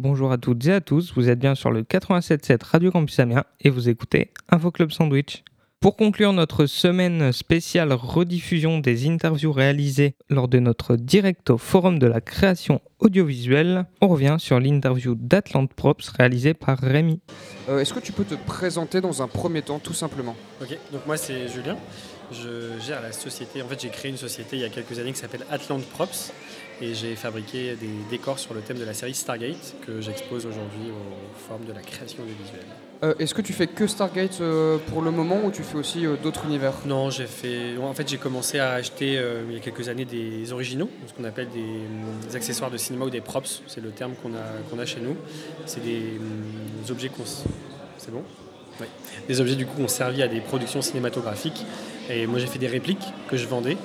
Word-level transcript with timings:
Bonjour 0.00 0.30
à 0.30 0.38
toutes 0.38 0.64
et 0.66 0.74
à 0.74 0.80
tous, 0.80 1.12
vous 1.16 1.28
êtes 1.28 1.40
bien 1.40 1.56
sur 1.56 1.72
le 1.72 1.82
87.7 1.82 2.62
Radio 2.62 2.92
Campus 2.92 3.18
Amiens 3.18 3.42
et 3.60 3.68
vous 3.68 3.88
écoutez 3.88 4.30
Info 4.48 4.70
Club 4.70 4.92
Sandwich. 4.92 5.42
Pour 5.80 5.96
conclure 5.96 6.32
notre 6.32 6.66
semaine 6.66 7.32
spéciale 7.32 7.92
rediffusion 7.92 8.78
des 8.78 9.08
interviews 9.08 9.50
réalisées 9.50 10.14
lors 10.30 10.46
de 10.46 10.60
notre 10.60 10.94
direct 10.94 11.50
au 11.50 11.58
Forum 11.58 11.98
de 11.98 12.06
la 12.06 12.20
création 12.20 12.80
audiovisuelle, 13.00 13.86
on 14.00 14.06
revient 14.06 14.36
sur 14.38 14.60
l'interview 14.60 15.16
d'Atlant 15.16 15.66
Props 15.66 16.08
réalisée 16.10 16.54
par 16.54 16.78
Rémi. 16.78 17.18
Euh, 17.68 17.80
Est-ce 17.80 17.92
que 17.92 17.98
tu 17.98 18.12
peux 18.12 18.24
te 18.24 18.36
présenter 18.36 19.00
dans 19.00 19.20
un 19.20 19.26
premier 19.26 19.62
temps, 19.62 19.80
tout 19.80 19.94
simplement? 19.94 20.36
Ok, 20.62 20.78
donc 20.92 21.04
moi 21.08 21.16
c'est 21.16 21.48
Julien. 21.48 21.76
Je 22.30 22.78
gère 22.86 23.02
la 23.02 23.10
société. 23.10 23.62
En 23.62 23.66
fait, 23.66 23.80
j'ai 23.80 23.88
créé 23.88 24.10
une 24.10 24.16
société 24.16 24.58
il 24.58 24.60
y 24.60 24.64
a 24.64 24.68
quelques 24.68 24.98
années 24.98 25.12
qui 25.12 25.18
s'appelle 25.18 25.46
Atlant 25.50 25.80
Props 25.94 26.32
et 26.80 26.94
j'ai 26.94 27.16
fabriqué 27.16 27.74
des 27.74 27.90
décors 28.10 28.38
sur 28.38 28.54
le 28.54 28.60
thème 28.60 28.78
de 28.78 28.84
la 28.84 28.94
série 28.94 29.14
Stargate 29.14 29.74
que 29.86 30.00
j'expose 30.00 30.46
aujourd'hui 30.46 30.90
au 30.90 31.38
Forum 31.38 31.64
de 31.64 31.72
la 31.72 31.80
création 31.80 32.22
audiovisuelle. 32.22 32.66
Euh, 33.04 33.14
Est-ce 33.20 33.32
que 33.32 33.42
tu 33.42 33.52
fais 33.52 33.68
que 33.68 33.86
Stargate 33.86 34.40
euh, 34.40 34.78
pour 34.88 35.02
le 35.02 35.12
moment 35.12 35.44
ou 35.44 35.52
tu 35.52 35.62
fais 35.62 35.76
aussi 35.76 36.04
euh, 36.04 36.16
d'autres 36.20 36.46
univers? 36.46 36.72
Non, 36.84 37.10
j'ai 37.10 37.26
fait. 37.26 37.76
En 37.78 37.94
fait, 37.94 38.08
j'ai 38.08 38.16
commencé 38.16 38.58
à 38.58 38.72
acheter 38.72 39.16
euh, 39.18 39.44
il 39.48 39.54
y 39.54 39.56
a 39.56 39.60
quelques 39.60 39.88
années 39.88 40.04
des 40.04 40.52
originaux, 40.52 40.90
ce 41.06 41.12
qu'on 41.12 41.22
appelle 41.22 41.48
des, 41.50 42.28
des 42.28 42.36
accessoires 42.36 42.72
de 42.72 42.76
cinéma 42.76 43.04
ou 43.04 43.10
des 43.10 43.20
props. 43.20 43.62
C'est 43.68 43.80
le 43.80 43.90
terme 43.90 44.14
qu'on 44.20 44.34
a, 44.34 44.42
qu'on 44.68 44.80
a 44.80 44.86
chez 44.86 45.00
nous. 45.00 45.16
C'est 45.64 45.82
des, 45.82 46.18
hum, 46.18 46.90
objets 46.90 47.08
qu'on. 47.08 47.22
C'est 47.98 48.10
bon? 48.10 48.24
Oui. 48.80 48.86
Des 49.28 49.40
objets 49.40 49.54
du 49.54 49.66
coup 49.66 49.80
ont 49.80 49.88
servi 49.88 50.22
à 50.22 50.28
des 50.28 50.40
productions 50.40 50.82
cinématographiques. 50.82 51.64
Et 52.10 52.26
moi, 52.26 52.40
j'ai 52.40 52.46
fait 52.46 52.58
des 52.58 52.66
répliques 52.66 53.06
que 53.28 53.36
je 53.36 53.46
vendais. 53.46 53.76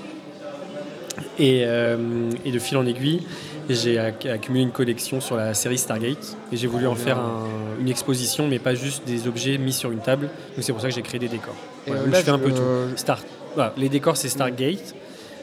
Et, 1.39 1.63
euh, 1.65 1.97
et 2.45 2.51
de 2.51 2.59
fil 2.59 2.77
en 2.77 2.85
aiguille, 2.85 3.21
j'ai 3.69 3.97
acc- 3.97 4.29
accumulé 4.29 4.63
une 4.63 4.71
collection 4.71 5.21
sur 5.21 5.35
la 5.35 5.53
série 5.53 5.77
Stargate. 5.77 6.35
Et 6.51 6.57
j'ai 6.57 6.67
voulu 6.67 6.87
en 6.87 6.95
faire 6.95 7.17
un- 7.17 7.47
une 7.79 7.89
exposition, 7.89 8.47
mais 8.47 8.59
pas 8.59 8.75
juste 8.75 9.05
des 9.05 9.27
objets 9.27 9.57
mis 9.57 9.73
sur 9.73 9.91
une 9.91 9.99
table. 9.99 10.27
Donc 10.55 10.63
c'est 10.63 10.71
pour 10.73 10.81
ça 10.81 10.89
que 10.89 10.95
j'ai 10.95 11.01
créé 11.01 11.19
des 11.19 11.27
décors. 11.29 11.55
Et, 11.87 11.89
Voilà, 11.91 12.03
donc 12.03 12.13
là, 12.13 12.19
je 12.19 12.25
fais 12.25 12.31
un 12.31 12.39
peu 12.39 12.51
tout. 12.51 12.61
euh, 12.61 12.87
Star. 12.95 13.19
Voilà, 13.55 13.73
les 13.77 13.89
décors, 13.89 14.17
c'est 14.17 14.29
Stargate. 14.29 14.95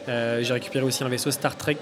Euh, 0.09 0.39
j'ai 0.41 0.53
récupéré 0.53 0.83
aussi 0.83 1.03
un 1.03 1.09
vaisseau 1.09 1.29
Star 1.31 1.55
Trek 1.55 1.77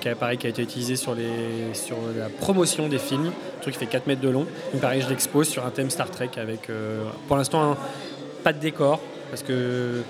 qui, 0.00 0.08
a, 0.08 0.14
pareil, 0.14 0.36
qui 0.38 0.46
a 0.46 0.50
été 0.50 0.62
utilisé 0.62 0.94
sur, 0.94 1.14
les, 1.14 1.72
sur 1.74 1.96
la 2.18 2.28
promotion 2.28 2.86
des 2.88 2.98
films. 2.98 3.26
Un 3.58 3.62
truc 3.62 3.74
qui 3.74 3.80
fait 3.80 3.86
4 3.86 4.06
mètres 4.06 4.20
de 4.20 4.28
long. 4.28 4.46
Donc, 4.72 4.82
pareil, 4.82 5.00
je 5.02 5.08
l'expose 5.08 5.48
sur 5.48 5.64
un 5.66 5.70
thème 5.70 5.88
Star 5.90 6.10
Trek 6.10 6.28
avec, 6.36 6.68
pour 7.28 7.36
l'instant, 7.36 7.72
un- 7.72 7.76
pas 8.44 8.52
de 8.52 8.58
décor 8.58 9.00
parce 9.30 9.42
que 9.42 10.02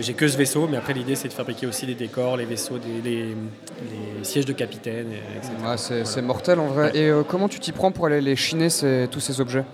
j'ai 0.00 0.14
que 0.14 0.28
ce 0.28 0.36
vaisseau. 0.36 0.66
Mais 0.70 0.76
après, 0.76 0.92
l'idée, 0.94 1.14
c'est 1.14 1.28
de 1.28 1.32
fabriquer 1.32 1.66
aussi 1.66 1.86
des 1.86 1.94
décors, 1.94 2.36
les 2.36 2.44
vaisseaux, 2.44 2.78
des, 2.78 3.00
les, 3.10 3.24
les 3.26 4.24
sièges 4.24 4.44
de 4.46 4.52
capitaine, 4.52 5.06
et- 5.12 5.36
etc. 5.38 5.52
ouais, 5.64 5.76
c'est 5.76 6.02
Voilà. 6.02 6.22
mortel 6.22 6.58
en 6.60 6.66
vrai. 6.66 6.90
Ouais. 6.92 6.98
Et 6.98 7.08
euh, 7.08 7.22
comment 7.26 7.48
tu 7.48 7.58
t'y 7.60 7.72
prends 7.72 7.92
pour 7.92 8.06
aller 8.06 8.20
les 8.20 8.36
chiner 8.36 8.70
ces- 8.70 9.08
tous 9.10 9.20
ces 9.20 9.40
objets? 9.40 9.64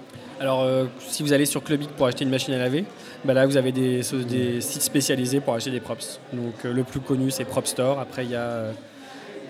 Alors, 0.41 0.63
euh, 0.63 0.85
si 1.09 1.23
vous 1.23 1.33
allez 1.33 1.47
sur 1.47 1.63
Clubic 1.63 1.91
pour 1.91 2.07
acheter 2.07 2.25
une 2.25 2.31
machine 2.31 2.53
à 2.55 2.59
laver, 2.59 2.85
bah 3.25 3.35
là, 3.35 3.47
vous 3.47 3.57
avez 3.57 3.73
des, 3.73 4.03
des 4.29 4.61
sites 4.61 4.83
spécialisés 4.83 5.41
pour 5.41 5.55
acheter 5.55 5.71
des 5.71 5.81
props. 5.81 6.21
Donc, 6.33 6.55
euh, 6.65 6.73
le 6.73 6.83
plus 6.85 7.01
connu, 7.01 7.31
c'est 7.31 7.45
Prop 7.45 7.67
Store. 7.67 7.99
Après, 8.01 8.25
il 8.25 8.31
y 8.33 8.35
a 8.37 8.73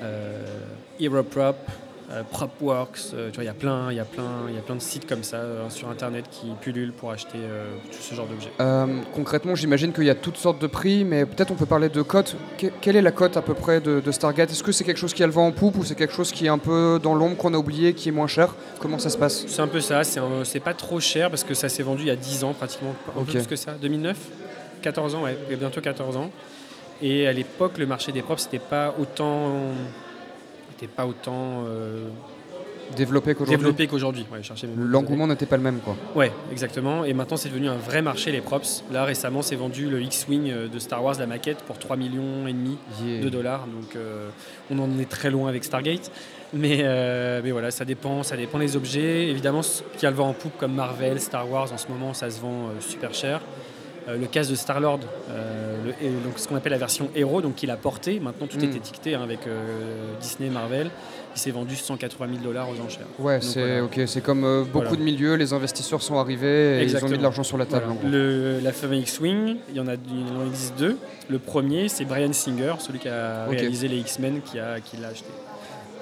euh, 0.03 0.45
euh, 2.11 2.23
Propworks. 2.31 2.99
euh, 3.15 3.31
tu 3.31 3.37
vois, 3.37 3.45
il 3.45 3.47
y 3.47 3.51
a 3.51 3.55
plein, 3.55 3.91
il 3.91 3.97
y 3.97 4.01
a 4.01 4.05
plein, 4.05 4.43
il 4.49 4.55
y 4.55 4.59
a 4.59 4.61
plein 4.61 4.75
de 4.77 4.81
sites 4.81 5.07
comme 5.09 5.23
ça 5.23 5.37
euh, 5.39 5.69
sur 5.71 5.89
Internet 5.89 6.27
qui 6.31 6.47
pullulent 6.61 6.93
pour 6.93 7.11
acheter 7.11 7.39
tout 7.91 7.99
ce 8.01 8.15
genre 8.15 8.27
d'objets. 8.27 8.51
Concrètement, 9.15 9.55
j'imagine 9.55 9.93
qu'il 9.93 10.05
y 10.05 10.11
a 10.11 10.15
toutes 10.15 10.37
sortes 10.37 10.61
de 10.61 10.67
prix, 10.67 11.05
mais 11.05 11.25
peut-être 11.27 11.51
on 11.51 11.55
peut 11.55 11.67
parler 11.67 11.89
de 11.89 12.03
cote. 12.03 12.37
Que- 12.59 12.67
quelle 12.81 12.97
est 12.97 13.03
la 13.03 13.13
cote 13.13 13.37
à 13.37 13.43
peu 13.43 13.55
près 13.55 13.81
de, 13.81 14.01
de 14.01 14.13
Stargate? 14.13 14.51
Est-ce 14.51 14.63
que 14.63 14.73
c'est 14.73 14.85
quelque 14.85 14.99
chose 14.99 15.15
qui 15.15 15.23
a 15.23 15.27
le 15.27 15.33
vent 15.33 15.47
en 15.47 15.53
poupe 15.53 15.77
ou 15.77 15.85
c'est 15.85 15.95
quelque 15.95 16.15
chose 16.15 16.31
qui 16.33 16.47
est 16.47 16.51
un 16.51 16.59
peu 16.59 17.01
dans 17.03 17.15
l'ombre, 17.15 17.37
qu'on 17.37 17.55
a 17.55 17.59
oublié, 17.59 17.95
qui 17.95 18.09
est 18.09 18.13
moins 18.13 18.27
cher? 18.27 18.55
Comment 18.81 18.99
ça 18.99 19.11
se 19.11 19.17
passe? 19.19 19.45
C'est 19.47 19.63
un 19.63 19.69
peu 19.69 19.81
ça. 19.81 20.03
C'est 20.05 20.61
pas 20.61 20.75
trop 20.75 21.01
cher 21.01 21.31
parce 21.31 21.45
que 21.45 21.55
ça 21.55 21.69
s'est 21.69 21.83
vendu 21.83 22.03
il 22.03 22.09
y 22.09 22.11
a 22.11 22.17
10 22.17 22.45
ans 22.45 22.53
pratiquement, 22.53 22.95
un 23.19 23.23
peu 23.25 23.33
plus 23.33 23.47
que 23.47 23.57
ça. 23.57 23.73
2009 23.81 24.17
14 24.83 25.15
ans, 25.15 25.23
ouais, 25.23 25.37
il 25.49 25.53
y 25.53 25.55
a 25.55 25.59
bientôt 25.59 25.81
14 25.81 26.17
ans. 26.19 26.31
Et 27.01 27.27
à 27.27 27.33
l'époque, 27.33 27.79
le 27.79 27.87
marché 27.87 28.13
des 28.13 28.21
props, 28.23 28.43
c'était 28.43 28.59
pas 28.59 28.95
autant, 29.01 29.51
c'était 30.75 30.93
pas 30.93 31.07
autant 31.07 31.65
euh, 31.67 32.09
Développé 32.97 33.35
qu'aujourd'hui. 33.35 34.27
Ouais, 34.31 34.41
L'engouement 34.77 35.27
n'était 35.27 35.47
pas 35.47 35.57
le 35.57 35.63
même, 35.63 35.79
quoi. 35.81 35.97
Ouais, 36.15 36.31
exactement. 36.53 37.05
Et 37.05 37.13
maintenant, 37.15 37.37
c'est 37.37 37.49
devenu 37.49 37.69
un 37.69 37.77
vrai 37.77 38.03
marché 38.03 38.31
les 38.31 38.41
props. 38.41 38.85
Là, 38.93 39.05
récemment, 39.05 39.43
c'est 39.43 39.57
vendu 39.57 39.89
le 39.89 40.03
X-wing 40.03 40.51
euh, 40.51 40.69
de 40.69 40.79
Star 40.79 41.03
Wars, 41.03 41.17
la 41.19 41.27
maquette, 41.27 41.59
pour 41.63 41.79
3 41.79 41.97
millions 41.97 42.47
et 42.47 42.53
demi 42.53 42.77
Yeah. 43.03 43.23
de 43.25 43.29
dollars. 43.29 43.67
Donc, 43.67 43.97
euh, 43.97 44.29
on 44.71 44.79
en 44.79 44.99
est 44.99 45.09
très 45.09 45.31
loin 45.31 45.49
avec 45.49 45.65
Stargate. 45.65 46.11
Mais, 46.53 46.81
euh, 46.83 47.41
mais 47.43 47.51
voilà, 47.51 47.71
ça 47.71 47.85
dépend, 47.85 48.23
ça 48.23 48.37
dépend 48.37 48.59
des 48.59 48.77
objets. 48.77 49.29
Évidemment, 49.29 49.63
ce 49.63 49.83
qui 49.97 50.07
a 50.07 50.11
le 50.11 50.17
vent 50.17 50.29
en 50.29 50.33
poupe 50.35 50.57
comme 50.59 50.75
Marvel, 50.75 51.21
Star 51.21 51.51
Wars, 51.51 51.73
en 51.73 51.79
ce 51.79 51.89
moment, 51.89 52.15
ça 52.15 52.31
se 52.31 52.41
vend 52.41 52.69
euh, 52.69 52.81
super 52.81 53.13
cher. 53.15 53.41
Euh, 54.07 54.19
le 54.19 54.27
casque 54.27 54.51
de 54.51 54.55
Star-Lord, 54.57 55.01
euh, 55.31 55.77
le- 55.87 56.07
et 56.07 56.11
donc 56.11 56.35
ce 56.39 56.47
qu'on 56.47 56.57
appelle 56.57 56.73
la 56.73 56.79
version 56.79 57.09
héros, 57.17 57.41
donc 57.41 57.55
qu'il 57.55 57.71
a 57.71 57.77
porté. 57.77 58.21
Maintenant, 58.21 58.47
tout 58.47 58.59
Mm. 58.59 58.65
est 58.65 58.77
étiqueté 58.77 59.15
hein, 59.15 59.23
avec 59.23 59.47
euh, 59.47 59.63
Disney, 60.21 60.51
Marvel. 60.51 60.91
Il 61.35 61.41
s'est 61.41 61.51
vendu 61.51 61.75
180 61.75 62.29
000 62.35 62.45
dollars 62.45 62.69
aux 62.69 62.85
enchères. 62.85 63.07
Ouais, 63.19 63.41
c'est 63.41 63.61
voilà. 63.61 63.85
ok. 63.85 64.01
C'est 64.07 64.21
comme 64.23 64.45
euh, 64.45 64.61
beaucoup 64.63 64.85
Voilà. 64.89 64.97
de 64.97 65.03
milieux, 65.03 65.35
les 65.37 65.53
investisseurs 65.55 66.03
sont 66.03 66.19
arrivés 66.19 66.81
et 66.81 66.85
ils 66.85 66.97
ont 67.05 67.09
mis 67.09 67.17
de 67.17 67.23
l'argent 67.23 67.43
sur 67.43 67.57
la 67.57 67.65
table. 67.67 67.87
Voilà. 68.03 68.17
Le- 68.17 68.61
la 68.63 68.73
famille 68.73 69.01
X-Wing, 69.01 69.57
il 69.71 69.75
y 69.75 69.81
en 69.81 69.89
a 69.89 69.95
il 69.95 70.37
en 70.37 70.47
existe 70.47 70.79
deux. 70.79 70.97
Le 71.31 71.39
premier, 71.39 71.89
c'est 71.89 72.05
Brian 72.05 72.33
Singer, 72.35 72.75
celui 72.81 72.99
qui 72.99 73.09
a 73.09 73.47
Ok. 73.49 73.57
réalisé 73.59 73.89
les 73.89 73.97
X-Men, 73.99 74.43
qui 74.43 74.59
l'a 74.59 74.75
acheté. 75.09 75.25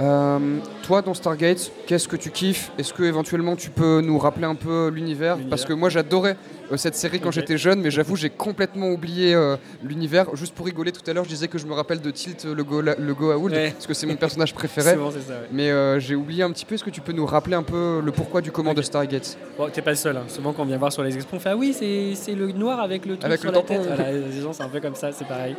Euh, 0.02 0.58
toi, 0.82 1.00
dans 1.00 1.14
Stargate, 1.14 1.70
qu'est-ce 1.86 2.08
que 2.08 2.16
tu 2.16 2.30
kiffes? 2.30 2.72
Est-ce 2.76 2.92
que 2.92 3.04
éventuellement 3.04 3.54
tu 3.54 3.70
peux 3.70 4.00
nous 4.00 4.18
rappeler 4.18 4.46
un 4.46 4.56
peu 4.56 4.88
l'univers? 4.88 5.38
Parce 5.48 5.64
que 5.64 5.72
moi, 5.72 5.90
j'adorais 5.90 6.36
euh, 6.72 6.76
cette 6.76 6.96
série 6.96 7.20
quand 7.20 7.30
j'étais 7.30 7.56
jeune, 7.56 7.80
mais 7.80 7.90
j'avoue, 7.92 8.16
j'ai 8.16 8.28
complètement 8.30 8.88
oublié 8.88 9.32
euh, 9.32 9.56
l'univers. 9.84 10.34
Juste 10.34 10.54
pour 10.56 10.66
rigoler, 10.66 10.90
tout 10.90 11.08
à 11.08 11.12
l'heure, 11.14 11.22
je 11.24 11.28
disais 11.28 11.46
que 11.46 11.56
je 11.58 11.66
me 11.66 11.72
rappelle 11.74 12.00
de 12.00 12.10
Tilt, 12.10 12.44
le 12.46 12.64
Go, 12.64 12.80
le 12.82 13.12
Ouais. 13.12 13.70
parce 13.70 13.86
que 13.86 13.94
c'est 13.94 14.06
mon 14.08 14.16
personnage 14.16 14.54
préféré. 14.54 14.90
Ça. 14.94 14.98
ouais. 14.98 15.12
Mais 15.52 15.70
j'ai 16.00 16.16
oublié 16.16 16.42
un 16.42 16.50
petit 16.50 16.64
peu. 16.64 16.74
Est-ce 16.74 16.84
que 16.84 16.90
tu 16.90 17.00
peux 17.00 17.12
nous 17.12 17.26
rappeler 17.26 17.54
un 17.54 17.62
peu 17.62 18.00
le 18.04 18.10
pourquoi 18.10 18.40
du 18.40 18.50
comment 18.50 18.74
de 18.74 18.82
Stargate 18.82 19.38
Bon, 19.56 19.68
t'es 19.72 19.82
pas 19.82 19.90
le 19.90 19.96
seul. 19.96 20.16
hein. 20.16 20.24
Souvent, 20.26 20.52
quand 20.52 20.62
on 20.62 20.66
vient 20.66 20.78
voir 20.78 20.92
sur 20.92 21.04
les 21.04 21.14
expos, 21.14 21.34
on 21.34 21.40
fait 21.40 21.50
Ah 21.50 21.56
oui, 21.56 21.72
c'est 22.16 22.34
le 22.34 22.50
noir 22.50 22.80
avec 22.80 23.06
le 23.06 23.12
truc 23.14 23.24
Avec 23.24 23.40
sur 23.40 23.50
le 23.52 23.56
la 23.56 23.62
tampon. 23.62 23.74
tête. 23.84 23.86
Voilà, 23.94 24.10
les 24.12 24.40
gens, 24.40 24.52
c'est 24.52 24.64
un 24.64 24.68
peu 24.68 24.80
comme 24.80 24.96
ça, 24.96 25.12
c'est 25.12 25.26
pareil. 25.28 25.54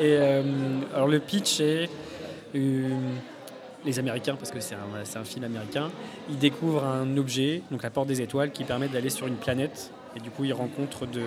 Et 0.00 0.16
alors, 0.94 1.08
le 1.08 1.18
pitch 1.18 1.60
est 1.60 1.90
les 3.84 3.98
Américains, 3.98 4.36
parce 4.36 4.50
que 4.50 4.60
c'est 4.60 4.74
un, 4.74 5.24
film 5.24 5.44
américain, 5.44 5.90
ils 6.28 6.38
découvrent 6.38 6.84
un 6.84 7.16
objet, 7.16 7.62
donc 7.70 7.82
la 7.82 7.90
porte 7.90 8.08
des 8.08 8.20
étoiles, 8.20 8.50
qui 8.50 8.64
permet 8.64 8.88
d'aller 8.88 9.10
sur 9.10 9.26
une 9.26 9.36
planète. 9.36 9.90
Et 10.16 10.20
du 10.20 10.30
coup, 10.30 10.44
ils 10.44 10.52
rencontrent 10.52 11.06
de. 11.06 11.20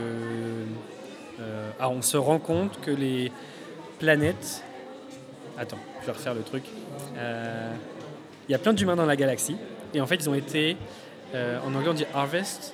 euh, 1.40 1.69
ah, 1.79 1.90
on 1.90 2.01
se 2.01 2.18
rend 2.18 2.40
compte 2.40 2.79
que 2.81 2.91
les 2.91 3.31
planètes. 4.00 4.63
Attends, 5.57 5.79
je 6.01 6.06
vais 6.07 6.12
refaire 6.13 6.34
le 6.34 6.41
truc. 6.41 6.63
Euh, 7.18 7.73
Il 8.47 8.51
y 8.51 8.56
a 8.56 8.59
plein 8.59 8.74
d'humains 8.74 8.95
dans 8.95 9.06
la 9.06 9.16
galaxie. 9.16 9.57
Et 9.94 10.01
en 10.01 10.07
fait, 10.07 10.16
ils 10.16 10.29
ont 10.29 10.35
été. 10.35 10.78
euh, 11.35 11.59
en 11.66 11.75
anglais, 11.75 11.89
on 11.89 11.94
dit 11.94 12.06
harvest. 12.13 12.74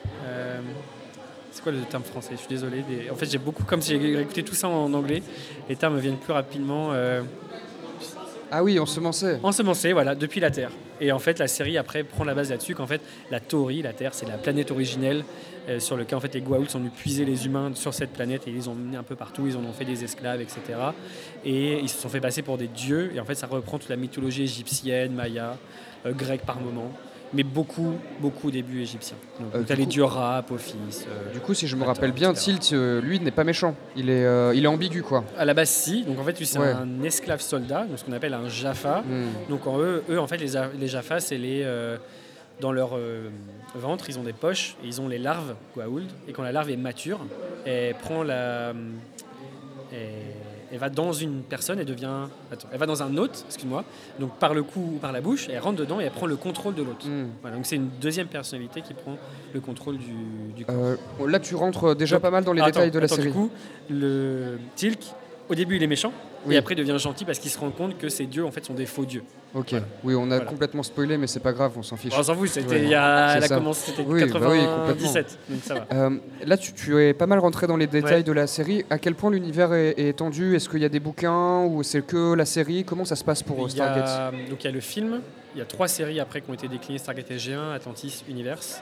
c'est 1.52 1.64
quoi 1.64 1.72
le 1.72 1.80
terme 1.82 2.04
français? 2.04 2.32
Je 2.34 2.38
suis 2.38 2.48
désolé. 2.48 2.84
En 3.12 3.16
fait, 3.16 3.30
j'ai 3.30 3.40
beaucoup. 3.40 3.64
Comme 3.64 3.82
si 3.82 4.00
j'ai 4.00 4.22
écouté 4.22 4.44
tout 4.44 4.56
ça 4.56 4.70
en 4.70 4.94
anglais, 4.94 5.24
les 5.68 5.76
termes 5.76 5.96
me 5.96 6.00
viennent 6.00 6.18
plus 6.18 6.34
rapidement. 6.34 6.92
Ah 8.56 8.62
oui, 8.62 8.78
ensemencé. 8.78 9.38
ensemencé, 9.42 9.94
voilà, 9.94 10.14
depuis 10.14 10.40
la 10.40 10.52
Terre. 10.52 10.70
Et 11.02 11.12
en 11.12 11.18
fait, 11.18 11.40
la 11.40 11.48
série 11.48 11.76
après 11.76 12.04
prend 12.04 12.24
la 12.24 12.36
base 12.36 12.52
là-dessus 12.52 12.76
qu'en 12.76 12.86
fait, 12.86 13.02
la 13.32 13.40
Tori, 13.40 13.82
la 13.82 13.94
Terre, 13.94 14.14
c'est 14.14 14.28
la 14.28 14.38
planète 14.38 14.70
originelle 14.70 15.26
euh, 15.70 15.80
sur 15.80 15.98
laquelle 15.98 16.20
en 16.20 16.22
fait 16.22 16.36
les 16.36 16.42
Goa'uld 16.42 16.70
sont 16.70 16.78
venus 16.78 16.92
puiser 16.96 17.26
les 17.26 17.48
humains 17.48 17.72
sur 17.74 17.96
cette 17.96 18.14
planète 18.14 18.48
et 18.48 18.52
ils 18.52 18.56
les 18.56 18.68
ont 18.68 18.76
menés 18.76 18.96
un 18.96 19.02
peu 19.02 19.16
partout, 19.16 19.48
ils 19.48 19.58
en 19.58 19.62
ont 19.62 19.74
fait 19.74 19.86
des 19.86 20.04
esclaves, 20.04 20.40
etc. 20.40 20.62
Et 21.44 21.80
ils 21.80 21.90
se 21.90 22.00
sont 22.00 22.10
fait 22.10 22.20
passer 22.20 22.44
pour 22.44 22.60
des 22.60 22.68
dieux. 22.68 23.12
Et 23.16 23.20
en 23.20 23.26
fait, 23.26 23.34
ça 23.34 23.48
reprend 23.48 23.80
toute 23.80 23.90
la 23.90 23.96
mythologie 23.96 24.44
égyptienne, 24.44 25.14
maya, 25.14 25.58
euh, 26.06 26.12
grecque 26.12 26.46
par 26.46 26.60
moment, 26.60 26.92
mais 27.34 27.44
beaucoup, 27.44 27.94
beaucoup 28.20 28.48
au 28.48 28.52
début 28.52 28.82
égyptien. 28.82 29.18
Donc, 29.40 29.50
Euh, 29.56 29.64
t'as 29.66 29.74
du 29.74 29.82
les 29.82 29.86
coup- 29.86 29.92
dieux 29.92 30.04
Ra, 30.04 30.38
Apophis. 30.38 30.76
euh, 31.08 31.34
Du 31.34 31.40
coup, 31.40 31.54
si 31.54 31.68
je 31.68 31.76
me 31.76 31.84
rappelle 31.84 32.12
bien. 32.12 32.34
Tilt, 32.34 32.72
euh, 32.74 33.02
lui, 33.02 33.20
n'est 33.20 33.32
pas 33.32 33.44
méchant. 33.44 33.76
Il 33.96 34.10
est, 34.10 34.26
euh, 34.26 34.54
il 34.56 34.64
est 34.64 34.68
ambigu, 34.68 35.02
quoi. 35.02 35.24
à 35.38 35.46
la 35.46 35.54
base, 35.54 35.70
si. 35.70 36.04
Donc 36.04 36.20
en 36.20 36.24
fait, 36.24 36.38
lui, 36.38 36.46
c'est 36.46 36.60
Ouais. 36.60 36.68
un 36.72 37.02
esclave 37.04 37.42
soldat, 37.42 37.86
donc 37.86 37.98
ce 38.00 38.04
qu'on 38.06 38.14
appelle 38.14 38.34
un 38.34 38.48
Jaffa. 38.50 39.02
Hmm. 39.02 39.50
Donc 39.50 39.66
en 39.68 39.80
eux, 39.80 40.04
eux, 40.10 40.20
en 40.20 40.28
fait, 40.28 40.38
les, 40.38 40.52
les 40.80 40.88
Jaffa, 40.88 41.20
c'est 41.20 41.38
les 41.38 41.62
euh, 41.64 41.98
dans 42.62 42.72
leur 42.72 42.98
ventre, 43.76 44.10
ils 44.10 44.20
ont 44.20 44.24
des 44.24 44.32
poches 44.34 44.76
et 44.84 44.88
ils 44.88 45.02
ont 45.02 45.08
les 45.08 45.18
larves 45.18 45.56
Goa'uld. 45.76 46.08
Et 46.28 46.34
quand 46.34 46.44
la 46.44 46.52
larve 46.52 46.70
est 46.70 46.78
mature, 46.78 47.20
elle 47.66 47.96
prend 47.96 48.22
la, 48.24 48.74
elle, 49.92 49.98
elle 50.74 50.80
va 50.80 50.90
dans 50.90 51.14
une 51.14 51.44
personne 51.44 51.80
et 51.80 51.86
devient, 51.86 52.28
attends, 52.52 52.68
elle 52.72 52.80
va 52.80 52.88
dans 52.88 53.04
un 53.04 53.16
hôte, 53.16 53.46
excuse-moi. 53.48 53.84
Donc 54.20 54.32
par 54.40 54.56
le 54.56 54.64
cou 54.64 54.94
ou 54.96 54.98
par 54.98 55.12
la 55.12 55.22
bouche, 55.22 55.48
elle 55.48 55.60
rentre 55.60 55.78
dedans 55.78 56.02
et 56.02 56.06
elle 56.06 56.12
prend 56.12 56.26
le 56.26 56.36
contrôle 56.36 56.74
de 56.74 56.82
l'hôte. 56.82 57.06
Hmm. 57.06 57.28
Voilà, 57.42 57.58
donc 57.58 57.68
c'est 57.68 57.76
une 57.76 57.90
deuxième 58.02 58.26
personnalité 58.26 58.82
qui 58.82 58.96
prend 58.96 59.16
le 59.54 59.60
contrôle 59.60 60.00
du, 60.00 60.16
du 60.56 60.66
corps. 60.66 60.76
Euh, 60.76 61.28
là, 61.28 61.40
tu 61.40 61.54
rentres 61.54 61.96
déjà 61.96 62.16
Donc, 62.16 62.24
pas 62.24 62.32
mal 62.32 62.44
dans 62.44 62.54
les 62.54 62.62
Attends, 62.62 62.72
détails 62.72 62.92
de 62.92 62.98
la 62.98 63.06
attends, 63.06 63.16
série. 63.16 63.28
Du 63.28 63.34
coup, 63.34 63.52
le 63.92 64.58
Tilk, 64.76 65.00
au 65.48 65.54
début, 65.54 65.76
il 65.76 65.84
est 65.84 65.88
méchant. 65.88 66.12
Oui. 66.46 66.56
Et 66.56 66.58
après, 66.58 66.74
il 66.74 66.78
devient 66.78 66.98
gentil 67.00 67.26
parce 67.26 67.40
qu'il 67.40 67.50
se 67.52 67.58
rend 67.58 67.72
compte 67.72 67.98
que 67.98 68.10
ces 68.10 68.26
dieux, 68.26 68.46
en 68.46 68.52
fait, 68.52 68.66
sont 68.66 68.74
des 68.74 68.86
faux 68.86 69.06
dieux. 69.06 69.24
Ok. 69.56 69.70
Voilà. 69.72 69.86
Oui, 70.04 70.16
on 70.16 70.24
a 70.24 70.36
Voilà. 70.36 70.46
complètement 70.46 70.84
spoilé, 70.84 71.18
mais 71.18 71.28
c'est 71.28 71.40
pas 71.40 71.54
grave, 71.54 71.74
on 71.78 71.84
s'en 71.84 71.96
fiche. 71.96 72.14
On 72.18 72.24
s'en 72.24 72.36
fout, 72.36 72.50
c'était 72.50 72.82
il 72.84 72.90
y 72.90 72.96
a, 72.96 73.30
C'est 73.30 73.38
elle 73.38 73.44
a 73.44 73.48
ça. 73.48 73.56
commencé, 73.56 73.92
c'était 73.92 74.04
Oui, 74.08 74.26
bah 74.32 74.40
oui, 74.50 74.60
97, 74.88 75.38
donc 75.50 75.60
ça 75.64 75.74
va. 75.76 75.86
Euh, 75.94 76.18
là, 76.46 76.58
tu, 76.58 76.74
tu 76.74 77.02
es 77.02 77.14
pas 77.14 77.28
mal 77.28 77.40
rentré 77.40 77.68
dans 77.68 77.78
les 77.78 77.88
détails 77.88 78.16
Ouais. 78.16 78.24
de 78.24 78.32
la 78.32 78.48
série. 78.48 78.84
À 78.90 78.98
quel 78.98 79.16
point 79.16 79.32
l'univers 79.32 79.74
est, 79.74 79.94
est 79.98 80.10
étendu 80.10 80.56
Est-ce 80.56 80.68
qu'il 80.70 80.82
y 80.82 80.86
a 80.86 80.90
des 80.90 81.00
bouquins 81.00 81.64
ou 81.66 81.84
c'est 81.84 82.06
que 82.06 82.34
la 82.34 82.46
série? 82.46 82.84
Comment 82.84 83.06
ça 83.06 83.16
se 83.16 83.24
passe 83.24 83.44
pour 83.44 83.58
euh, 83.64 83.70
Il 83.74 83.82
a- 83.82 84.06
Stargate? 84.06 84.50
donc 84.50 84.64
il 84.64 84.66
y 84.66 84.70
a 84.70 84.72
le 84.74 84.82
film, 84.82 85.22
il 85.56 85.60
y 85.60 85.62
a 85.62 85.66
trois 85.66 85.88
séries 85.88 86.20
après 86.20 86.42
qui 86.42 86.50
ont 86.50 86.54
été 86.56 86.68
déclinées 86.68 86.98
Stargate 87.00 87.30
SG1, 87.32 87.74
Atlantis, 87.76 88.24
Universe. 88.28 88.82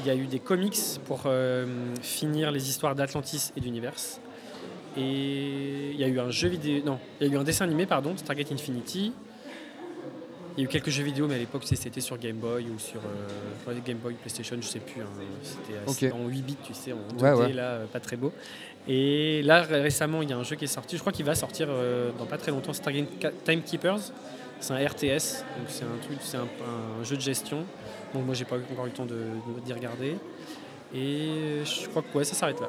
Il 0.00 0.06
y 0.06 0.10
a 0.10 0.14
eu 0.14 0.26
des 0.26 0.38
comics 0.38 0.78
pour 1.06 1.22
euh, 1.26 1.66
finir 2.00 2.50
les 2.50 2.68
histoires 2.68 2.94
d'Atlantis 2.94 3.50
et 3.56 3.60
d'Universe. 3.60 4.20
Et 4.96 5.90
il 5.92 5.96
y 6.00 6.04
a 6.04 6.08
eu 6.08 6.20
un 6.20 6.30
jeu 6.30 6.48
vidéo, 6.48 6.82
non, 6.84 6.98
il 7.20 7.28
y 7.28 7.30
a 7.30 7.34
eu 7.34 7.38
un 7.38 7.44
dessin 7.44 7.64
animé, 7.64 7.86
pardon, 7.86 8.14
Stargate 8.16 8.52
Infinity. 8.52 9.12
Il 10.56 10.60
y 10.60 10.62
a 10.62 10.64
eu 10.64 10.68
quelques 10.68 10.90
jeux 10.90 11.02
vidéo, 11.02 11.26
mais 11.26 11.36
à 11.36 11.38
l'époque 11.38 11.62
c'était 11.64 12.02
sur 12.02 12.18
Game 12.18 12.36
Boy 12.36 12.66
ou 12.68 12.78
sur 12.78 13.00
euh, 13.00 13.74
Game 13.86 13.96
Boy, 13.96 14.12
PlayStation, 14.14 14.56
je 14.60 14.66
sais 14.66 14.80
plus. 14.80 15.00
hein. 15.00 15.06
C'était 15.42 16.08
Ok. 16.10 16.14
en 16.14 16.28
8 16.28 16.42
bits, 16.42 16.56
tu 16.62 16.74
sais, 16.74 16.92
en 16.92 16.98
2D, 17.16 17.22
Ouais, 17.22 17.32
ouais. 17.32 17.52
là, 17.54 17.62
euh, 17.70 17.86
pas 17.86 18.00
très 18.00 18.16
beau. 18.18 18.32
Et 18.86 19.40
là, 19.44 19.62
ré- 19.62 19.80
récemment, 19.80 20.20
il 20.20 20.28
y 20.28 20.32
a 20.34 20.36
un 20.36 20.42
jeu 20.42 20.56
qui 20.56 20.64
est 20.64 20.68
sorti. 20.68 20.96
Je 20.96 21.00
crois 21.00 21.12
qu'il 21.12 21.24
va 21.24 21.34
sortir 21.34 21.68
euh, 21.70 22.10
dans 22.18 22.26
pas 22.26 22.36
très 22.36 22.50
longtemps. 22.50 22.72
Stargate 22.74 23.06
Timekeepers. 23.44 24.12
C'est 24.60 24.74
un 24.74 24.76
RTS, 24.86 25.42
donc 25.58 25.66
c'est 25.68 25.84
un 25.84 25.96
truc, 26.02 26.18
c'est 26.20 26.36
un, 26.36 26.42
un 27.00 27.02
jeu 27.02 27.16
de 27.16 27.20
gestion. 27.22 27.64
Donc 28.14 28.26
moi, 28.26 28.34
j'ai 28.34 28.44
pas 28.44 28.56
encore 28.70 28.84
eu 28.84 28.90
le 28.90 28.94
temps 28.94 29.06
de- 29.06 29.16
d'y 29.64 29.72
regarder. 29.72 30.16
Et 30.94 31.62
je 31.64 31.88
crois 31.88 32.02
que 32.02 32.18
ouais, 32.18 32.24
ça 32.24 32.34
s'arrête 32.34 32.60
là. 32.60 32.68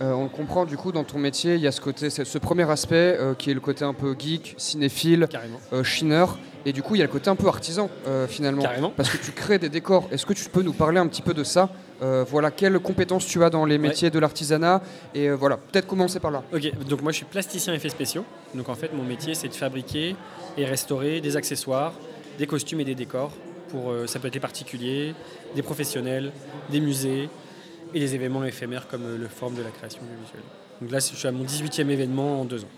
Euh, 0.00 0.12
On 0.12 0.24
le 0.24 0.28
comprend 0.28 0.64
du 0.64 0.76
coup 0.76 0.92
dans 0.92 1.04
ton 1.04 1.18
métier, 1.18 1.54
il 1.54 1.60
y 1.60 1.66
a 1.66 1.72
ce 1.72 1.80
côté, 1.80 2.10
ce 2.10 2.38
premier 2.38 2.68
aspect 2.70 3.16
euh, 3.18 3.34
qui 3.34 3.50
est 3.50 3.54
le 3.54 3.60
côté 3.60 3.84
un 3.84 3.94
peu 3.94 4.14
geek, 4.18 4.54
cinéphile, 4.56 5.26
euh, 5.72 5.82
chineur, 5.82 6.38
et 6.64 6.72
du 6.72 6.82
coup 6.82 6.94
il 6.94 6.98
y 6.98 7.02
a 7.02 7.06
le 7.06 7.10
côté 7.10 7.28
un 7.30 7.36
peu 7.36 7.48
artisan 7.48 7.90
finalement. 8.28 8.62
Carrément. 8.62 8.90
Parce 8.90 9.10
que 9.10 9.16
tu 9.16 9.32
crées 9.32 9.58
des 9.58 9.68
décors. 9.68 10.08
Est-ce 10.12 10.26
que 10.26 10.32
tu 10.32 10.48
peux 10.48 10.62
nous 10.62 10.72
parler 10.72 10.98
un 10.98 11.06
petit 11.06 11.22
peu 11.22 11.34
de 11.34 11.44
ça 11.44 11.70
Voilà, 12.00 12.50
quelles 12.50 12.78
compétences 12.78 13.26
tu 13.26 13.42
as 13.42 13.50
dans 13.50 13.64
les 13.64 13.78
métiers 13.78 14.10
de 14.10 14.18
l'artisanat 14.18 14.82
Et 15.14 15.30
voilà, 15.30 15.56
peut-être 15.56 15.86
commencer 15.86 16.20
par 16.20 16.30
là. 16.30 16.42
Ok, 16.52 16.86
donc 16.86 17.02
moi 17.02 17.12
je 17.12 17.18
suis 17.18 17.26
plasticien 17.26 17.74
effets 17.74 17.88
spéciaux. 17.88 18.24
Donc 18.54 18.68
en 18.68 18.74
fait, 18.74 18.92
mon 18.92 19.04
métier 19.04 19.34
c'est 19.34 19.48
de 19.48 19.54
fabriquer 19.54 20.16
et 20.56 20.64
restaurer 20.64 21.20
des 21.20 21.36
accessoires, 21.36 21.94
des 22.38 22.46
costumes 22.46 22.80
et 22.80 22.84
des 22.84 22.94
décors. 22.94 23.32
Pour, 23.70 23.92
ça 24.06 24.18
peut 24.18 24.28
être 24.28 24.32
des 24.32 24.40
particuliers, 24.40 25.14
des 25.54 25.60
professionnels, 25.60 26.32
des 26.70 26.80
musées 26.80 27.28
et 27.94 28.00
des 28.00 28.14
événements 28.14 28.44
éphémères 28.44 28.88
comme 28.88 29.04
euh, 29.04 29.18
le 29.18 29.28
forum 29.28 29.54
de 29.54 29.62
la 29.62 29.70
création 29.70 30.00
visuelle. 30.22 30.42
Donc 30.80 30.90
là, 30.90 30.98
je 30.98 31.16
suis 31.16 31.28
à 31.28 31.32
mon 31.32 31.44
18e 31.44 31.88
événement 31.88 32.40
en 32.40 32.44
deux 32.44 32.64
ans. 32.64 32.68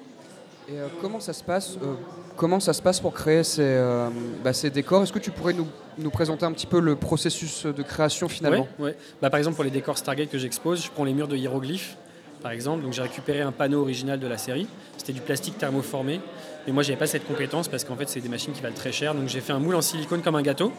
Et 0.71 0.79
euh, 0.79 0.87
comment 1.01 1.21
ça 1.21 1.33
se 1.33 1.43
passe 1.43 1.77
euh, 1.83 1.95
Comment 2.37 2.61
ça 2.61 2.73
se 2.73 2.81
passe 2.81 3.01
pour 3.01 3.13
créer 3.13 3.43
ces, 3.43 3.63
euh, 3.63 4.09
bah, 4.45 4.53
ces 4.53 4.71
décors? 4.71 5.03
Est-ce 5.03 5.13
que 5.13 5.19
tu 5.19 5.31
pourrais 5.31 5.53
nous, 5.53 5.67
nous 5.99 6.11
présenter 6.11 6.45
un 6.45 6.53
petit 6.53 6.67
peu 6.67 6.81
le 6.81 6.95
processus 6.97 7.67
de 7.67 7.83
création 7.83 8.29
finalement? 8.29 8.69
Ouais, 8.79 8.87
ouais. 8.87 8.97
Bah, 9.21 9.31
par 9.31 9.39
exemple, 9.39 9.57
pour 9.57 9.65
les 9.65 9.71
décors 9.71 9.99
Stargate 9.99 10.31
que 10.31 10.39
j'expose, 10.39 10.85
je 10.85 10.91
prends 10.91 11.05
les 11.05 11.13
murs 11.13 11.29
de 11.29 11.37
hiéroglyphes, 11.37 11.97
par 12.41 12.53
exemple. 12.53 12.85
Donc 12.85 12.93
j'ai 12.93 13.03
récupéré 13.03 13.41
un 13.41 13.53
panneau 13.53 13.81
original 13.81 14.21
de 14.21 14.27
la 14.29 14.39
série. 14.39 14.69
C'était 14.97 15.13
du 15.13 15.21
plastique 15.21 15.59
thermoformé. 15.59 16.21
Mais 16.67 16.73
moi, 16.73 16.83
j'avais 16.85 16.99
pas 16.99 17.07
cette 17.07 17.27
compétence 17.27 17.69
parce 17.69 17.85
qu'en 17.85 17.97
fait, 17.97 18.09
c'est 18.09 18.21
des 18.21 18.29
machines 18.29 18.53
qui 18.53 18.63
valent 18.63 18.75
très 18.75 18.93
cher. 18.93 19.15
Donc 19.15 19.29
j'ai 19.29 19.41
fait 19.41 19.53
un 19.53 19.59
moule 19.59 19.75
en 19.75 19.83
silicone 19.83 20.23
comme 20.23 20.37
un 20.37 20.43
gâteau. 20.43 20.73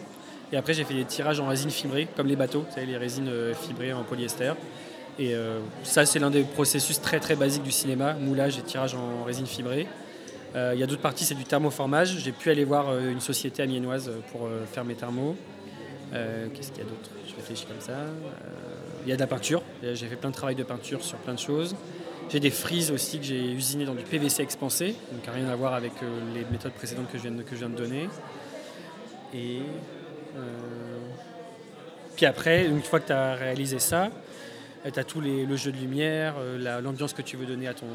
Et 0.52 0.56
après, 0.58 0.74
j'ai 0.74 0.84
fait 0.84 0.94
des 0.94 1.06
tirages 1.06 1.40
en 1.40 1.46
résine 1.46 1.70
fibrée, 1.70 2.06
comme 2.14 2.26
les 2.26 2.36
bateaux, 2.36 2.60
vous 2.68 2.74
savez, 2.74 2.86
les 2.86 2.98
résines 2.98 3.28
euh, 3.28 3.54
fibrées 3.54 3.94
en 3.94 4.02
polyester. 4.02 4.52
Et 5.18 5.34
euh, 5.34 5.60
ça, 5.82 6.04
c'est 6.04 6.18
l'un 6.18 6.30
des 6.30 6.42
processus 6.42 7.00
très 7.00 7.20
très 7.20 7.36
basiques 7.36 7.62
du 7.62 7.72
cinéma, 7.72 8.12
moulage 8.14 8.58
et 8.58 8.62
tirage 8.62 8.94
en 8.94 9.24
résine 9.24 9.46
fibrée. 9.46 9.86
Euh, 10.54 10.72
Il 10.74 10.80
y 10.80 10.82
a 10.82 10.86
d'autres 10.86 11.00
parties, 11.00 11.24
c'est 11.24 11.34
du 11.34 11.44
thermoformage. 11.44 12.18
J'ai 12.18 12.32
pu 12.32 12.50
aller 12.50 12.64
voir 12.64 12.98
une 12.98 13.20
société 13.20 13.62
amiénoise 13.62 14.10
pour 14.30 14.48
faire 14.70 14.84
mes 14.84 14.94
thermos. 14.94 15.34
Qu'est-ce 16.12 16.70
qu'il 16.70 16.82
y 16.82 16.86
a 16.86 16.90
d'autre? 16.90 17.08
Je 17.26 17.34
réfléchis 17.34 17.64
comme 17.64 17.80
ça. 17.80 17.94
Il 19.06 19.08
y 19.08 19.12
a 19.12 19.16
de 19.16 19.20
la 19.20 19.26
peinture. 19.26 19.62
J'ai 19.82 20.06
fait 20.06 20.16
plein 20.16 20.28
de 20.28 20.34
travail 20.34 20.54
de 20.54 20.62
peinture 20.62 21.02
sur 21.02 21.16
plein 21.18 21.32
de 21.32 21.38
choses. 21.38 21.74
J'ai 22.28 22.40
des 22.40 22.50
frises 22.50 22.90
aussi 22.90 23.18
que 23.18 23.24
j'ai 23.24 23.52
usinées 23.52 23.86
dans 23.86 23.94
du 23.94 24.04
PVC 24.04 24.42
expansé, 24.42 24.94
donc 25.12 25.34
rien 25.34 25.48
à 25.48 25.56
voir 25.56 25.72
avec 25.72 25.92
les 26.34 26.44
méthodes 26.50 26.72
précédentes 26.72 27.10
que 27.10 27.16
je 27.16 27.22
viens 27.22 27.32
de, 27.32 27.42
que 27.42 27.54
je 27.54 27.60
viens 27.60 27.70
de 27.70 27.76
donner. 27.76 28.08
Et 29.34 29.60
puis 32.16 32.26
après, 32.26 32.66
une 32.66 32.82
fois 32.82 33.00
que 33.00 33.06
tu 33.06 33.12
as 33.12 33.34
réalisé 33.34 33.78
ça, 33.78 34.10
tu 34.92 34.98
as 34.98 35.04
tout 35.04 35.20
les- 35.20 35.46
le 35.46 35.54
jeu 35.56 35.70
de 35.70 35.76
lumière, 35.76 36.34
euh, 36.38 36.58
la- 36.58 36.80
l'ambiance 36.80 37.12
que 37.12 37.22
tu 37.22 37.36
veux 37.36 37.46
donner 37.46 37.68
à 37.68 37.74
ton, 37.74 37.86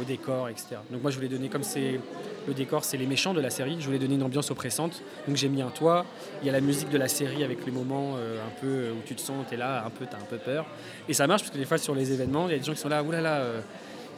au 0.00 0.04
décor, 0.04 0.48
etc. 0.48 0.76
Donc 0.90 1.02
moi 1.02 1.10
je 1.10 1.16
voulais 1.16 1.28
donner, 1.28 1.48
comme 1.48 1.64
c'est 1.64 1.98
le 2.46 2.54
décor, 2.54 2.84
c'est 2.84 2.96
les 2.96 3.06
méchants 3.06 3.34
de 3.34 3.40
la 3.40 3.50
série, 3.50 3.76
je 3.80 3.86
voulais 3.86 3.98
donner 3.98 4.14
une 4.14 4.22
ambiance 4.22 4.50
oppressante. 4.50 5.02
Donc 5.26 5.36
j'ai 5.36 5.48
mis 5.48 5.60
un 5.60 5.70
toit, 5.70 6.06
il 6.42 6.46
y 6.46 6.48
a 6.48 6.52
la 6.52 6.60
musique 6.60 6.88
de 6.88 6.98
la 6.98 7.08
série 7.08 7.42
avec 7.42 7.66
les 7.66 7.72
moments 7.72 8.14
euh, 8.16 8.38
un 8.46 8.60
peu 8.60 8.66
euh, 8.68 8.92
où 8.92 9.02
tu 9.04 9.14
te 9.16 9.20
sens, 9.20 9.44
tu 9.48 9.54
es 9.54 9.58
là, 9.58 9.84
un 9.84 9.90
peu, 9.90 10.06
tu 10.06 10.14
as 10.14 10.18
un 10.18 10.24
peu 10.24 10.38
peur. 10.38 10.66
Et 11.08 11.14
ça 11.14 11.26
marche 11.26 11.42
parce 11.42 11.52
que 11.52 11.58
des 11.58 11.64
fois 11.64 11.78
sur 11.78 11.94
les 11.96 12.12
événements, 12.12 12.46
il 12.46 12.52
y 12.52 12.54
a 12.54 12.58
des 12.58 12.64
gens 12.64 12.74
qui 12.74 12.78
sont 12.80 12.88
là, 12.88 13.02
oulala, 13.02 13.22
là, 13.22 13.38
là, 13.38 13.44
euh, 13.44 13.60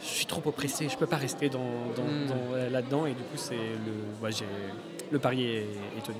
je 0.01 0.07
suis 0.07 0.25
trop 0.27 0.41
oppressé, 0.45 0.87
je 0.89 0.97
peux 0.97 1.07
pas 1.07 1.15
rester 1.17 1.49
dans, 1.49 1.59
dans- 1.95 2.03
Mm. 2.03 2.27
dans- 2.27 2.53
euh, 2.55 2.69
là-dedans. 2.69 3.05
Et 3.07 3.11
du 3.13 3.23
coup, 3.23 3.37
c'est 3.37 3.55
le, 3.55 4.23
ouais, 4.23 4.31
j'ai- 4.31 4.45
le 5.11 5.17
pari 5.19 5.45
est, 5.47 5.57
est 5.97 6.03
tenu. 6.05 6.17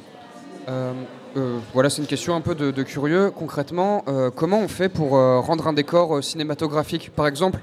Euh, 0.69 0.94
euh, 1.36 1.60
voilà, 1.74 1.89
c'est 1.89 2.01
une 2.01 2.07
question 2.07 2.36
un 2.36 2.42
peu 2.42 2.56
de, 2.56 2.71
de 2.71 2.83
curieux. 2.83 3.31
Concrètement, 3.31 4.04
euh, 4.07 4.30
comment 4.30 4.60
on 4.60 4.68
fait 4.68 4.89
pour 4.89 5.18
euh, 5.18 5.39
rendre 5.39 5.68
un 5.68 5.74
décor 5.74 6.24
cinématographique? 6.24 7.12
Par 7.15 7.27
exemple, 7.27 7.60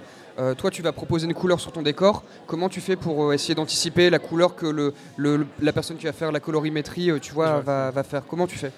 toi, 0.57 0.71
tu 0.71 0.81
vas 0.81 0.93
proposer 0.93 1.27
une 1.27 1.35
couleur 1.35 1.61
sur 1.61 1.71
ton 1.71 1.83
décor. 1.83 2.23
Comment 2.47 2.71
tu 2.71 2.81
fais 2.81 2.97
pour 2.97 3.35
essayer 3.35 3.55
d'anticiper 3.55 4.09
la 4.09 4.19
couleur 4.19 4.57
que 4.57 4.65
le, 4.65 4.95
le- 5.19 5.47
la 5.61 5.71
personne 5.71 5.99
qui 5.99 6.07
va 6.07 6.15
faire 6.15 6.33
la 6.33 6.41
colorimétrie, 6.41 7.11
tu 7.21 7.35
vois, 7.35 7.61
va, 7.61 7.91
va 7.91 8.03
faire? 8.03 8.23
Comment 8.27 8.47
tu 8.47 8.57
fais? 8.57 8.73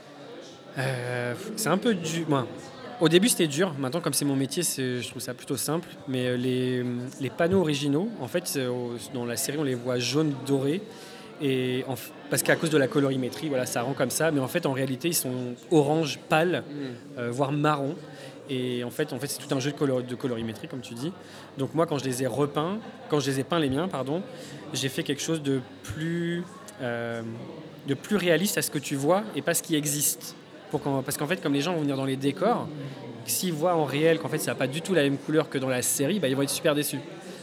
C'est 1.55 1.69
un 1.69 1.79
peu 1.79 1.95
dur. 1.95 2.25
Moi, 2.29 2.49
au 3.01 3.09
début, 3.09 3.29
c'était 3.29 3.47
dur. 3.47 3.75
Maintenant, 3.79 4.01
comme 4.01 4.13
c'est 4.13 4.25
mon 4.25 4.35
métier, 4.35 4.65
je 4.65 5.09
trouve 5.09 5.23
ça 5.23 5.35
plutôt 5.35 5.57
simple. 5.57 5.87
Mais 6.09 6.37
les, 6.37 6.85
les 7.21 7.31
panneaux 7.31 7.61
originaux, 7.61 8.09
en 8.21 8.27
fait, 8.27 8.59
dans 9.15 9.25
la 9.25 9.37
série, 9.37 9.59
on 9.59 9.63
les 9.65 9.77
voit 9.77 10.01
jaune 10.01 10.33
doré. 10.45 10.83
Et 11.43 11.85
en 11.89 11.95
parce 12.31 12.43
qu'à 12.43 12.57
cause 12.57 12.71
de 12.71 12.79
la 12.79 12.87
colorimétrie, 12.89 13.49
voilà, 13.49 13.67
ça 13.67 13.83
rend 13.83 13.93
comme 13.93 14.11
ça. 14.11 14.31
Mais 14.31 14.41
en 14.41 14.49
fait, 14.49 14.65
en 14.65 14.73
réalité, 14.73 15.09
ils 15.09 15.15
sont 15.15 15.55
orange 15.71 16.19
pâle, 16.29 16.63
euh, 17.19 17.31
voire 17.31 17.53
marron. 17.53 17.95
Et 18.49 18.85
en 18.85 18.91
fait, 18.91 19.13
en 19.13 19.19
fait 19.19 19.27
c'est 19.29 19.39
tout 19.47 19.55
un 19.55 19.61
jeu 19.61 19.71
de, 19.73 19.77
color- 19.77 20.03
de 20.03 20.15
colorimétrie, 20.15 20.69
comme 20.69 20.81
tu 20.81 20.95
dis. 20.95 21.13
Donc 21.59 21.75
moi, 21.75 21.87
quand 21.87 21.99
je 21.99 22.05
les 22.05 22.23
ai 22.23 22.27
repeints, 22.27 22.79
quand 23.09 23.21
je 23.21 23.31
les 23.31 23.41
ai 23.41 23.45
peints 23.45 23.59
les 23.61 23.71
miens, 23.71 23.89
pardon, 23.89 24.23
j'ai 24.73 24.89
fait 24.89 25.03
quelque 25.03 25.23
chose 25.23 25.43
de 25.43 25.61
plus, 25.83 26.43
euh, 26.81 27.23
de 27.87 27.95
plus 27.95 28.17
réaliste 28.17 28.57
à 28.59 28.63
ce 28.63 28.71
que 28.71 28.79
tu 28.79 28.95
vois 28.97 29.23
et 29.37 29.43
pas 29.43 29.55
ce 29.55 29.63
qui 29.63 29.75
existe. 29.77 30.35
Pour 30.71 30.81
parce 30.81 31.17
qu'en 31.19 31.27
fait, 31.27 31.43
comme 31.43 31.53
les 31.53 31.61
gens 31.61 31.75
vont 31.75 31.81
venir 31.83 31.97
dans 31.97 32.05
les 32.07 32.17
décors, 32.17 32.67
s'ils 33.27 33.53
voient 33.53 33.75
en 33.77 33.85
réel 33.85 34.19
qu'en 34.19 34.29
fait 34.29 34.39
ça 34.39 34.53
n'a 34.53 34.55
pas 34.55 34.67
du 34.67 34.81
tout 34.81 34.95
la 34.95 35.03
même 35.03 35.19
couleur 35.19 35.49
que 35.51 35.59
dans 35.59 35.69
la 35.69 35.83
série, 35.83 36.19
bah, 36.19 36.29
ils 36.29 36.35
vont 36.37 36.43
être 36.43 36.49
super 36.51 36.75
déçus. 36.75 36.99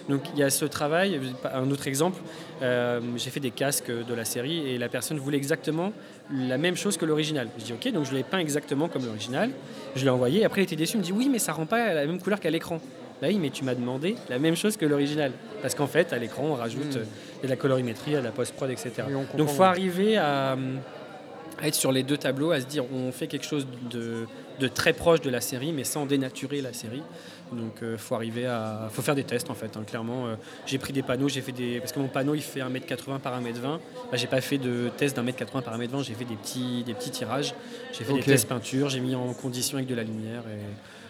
Donc 0.09 0.21
il 0.33 0.39
y 0.39 0.43
a 0.43 0.49
ce 0.49 0.65
travail. 0.65 1.19
Un 1.53 1.69
autre 1.71 1.87
exemple, 1.87 2.19
euh, 2.61 2.99
j'ai 3.15 3.29
fait 3.29 3.39
des 3.39 3.51
casques 3.51 3.91
de 3.91 4.13
la 4.13 4.25
série 4.25 4.67
et 4.67 4.77
la 4.77 4.89
personne 4.89 5.19
voulait 5.19 5.37
exactement 5.37 5.93
la 6.33 6.57
même 6.57 6.75
chose 6.75 6.97
que 6.97 7.05
l'original. 7.05 7.47
Je 7.59 7.63
dis 7.65 7.73
ok, 7.73 7.91
donc 7.93 8.05
je 8.05 8.13
l'ai 8.13 8.23
peint 8.23 8.39
exactement 8.39 8.87
comme 8.89 9.05
l'original. 9.05 9.51
Je 9.95 10.03
l'ai 10.03 10.09
envoyé. 10.09 10.43
Après, 10.45 10.61
il 10.61 10.63
était 10.65 10.75
déçu. 10.75 10.97
Il 10.97 10.99
me 10.99 11.03
dit 11.03 11.13
oui, 11.13 11.29
mais 11.31 11.39
ça 11.39 11.53
rend 11.53 11.65
pas 11.65 11.93
la 11.93 12.05
même 12.05 12.19
couleur 12.19 12.39
qu'à 12.39 12.49
l'écran. 12.49 12.81
Bah 13.21 13.27
oui, 13.29 13.37
mais 13.37 13.49
tu 13.49 13.63
m'as 13.65 13.75
demandé 13.75 14.15
la 14.29 14.39
même 14.39 14.55
chose 14.55 14.77
que 14.77 14.85
l'original. 14.85 15.31
Parce 15.61 15.75
qu'en 15.75 15.87
fait, 15.87 16.13
à 16.13 16.17
l'écran, 16.17 16.43
on 16.51 16.53
rajoute 16.55 16.95
Mm. 16.95 16.99
euh, 16.99 17.03
il 17.39 17.39
a 17.39 17.43
de 17.43 17.49
la 17.49 17.55
colorimétrie, 17.57 18.11
il 18.11 18.17
de 18.17 18.23
la 18.23 18.31
post-prod, 18.31 18.69
etc. 18.71 18.91
Et 19.09 19.37
Donc, 19.37 19.49
faut 19.49 19.61
ouais. 19.61 19.67
arriver 19.67 20.17
à, 20.17 20.53
à 21.61 21.67
être 21.67 21.75
sur 21.75 21.91
les 21.91 22.03
deux 22.03 22.17
tableaux, 22.17 22.51
à 22.51 22.61
se 22.61 22.65
dire 22.65 22.85
on 22.93 23.11
fait 23.11 23.27
quelque 23.27 23.45
chose 23.45 23.67
de, 23.91 24.25
de 24.59 24.67
très 24.69 24.93
proche 24.93 25.19
de 25.21 25.29
la 25.29 25.41
série, 25.41 25.73
mais 25.73 25.83
sans 25.83 26.05
dénaturer 26.05 26.61
la 26.61 26.71
série. 26.71 27.03
Donc, 27.51 27.79
il 27.81 27.97
faut 27.97 28.15
arriver 28.15 28.45
à, 28.45 28.89
faut 28.91 29.01
faire 29.01 29.15
des 29.15 29.23
tests 29.23 29.49
en 29.49 29.55
fait. 29.55 29.75
hein, 29.77 29.83
clairement, 29.85 30.27
euh, 30.27 30.35
j'ai 30.65 30.77
pris 30.77 30.93
des 30.93 31.01
panneaux, 31.01 31.29
j'ai 31.29 31.41
fait 31.41 31.51
des, 31.51 31.79
parce 31.79 31.91
que 31.91 31.99
mon 31.99 32.07
panneau 32.07 32.35
il 32.35 32.41
fait 32.41 32.59
1m80 32.59 33.19
par 33.19 33.39
1m20. 33.41 33.61
Bah, 33.61 33.79
j'ai 34.13 34.27
pas 34.27 34.41
fait 34.41 34.57
de 34.57 34.89
test 34.97 35.15
d'un 35.15 35.23
mètre 35.23 35.37
80 35.37 35.61
par 35.61 35.77
1m20, 35.77 36.03
j'ai 36.03 36.13
fait 36.13 36.25
des 36.25 36.35
petits, 36.35 36.83
des 36.83 36.93
petits 36.93 37.11
tirages. 37.11 37.53
J'ai 37.91 38.03
fait 38.03 38.13
des 38.13 38.21
tests 38.21 38.47
peinture, 38.47 38.89
j'ai 38.89 38.99
mis 38.99 39.15
en 39.15 39.33
condition 39.33 39.77
avec 39.77 39.89
de 39.89 39.95
la 39.95 40.03
lumière 40.03 40.41
et 40.47 40.59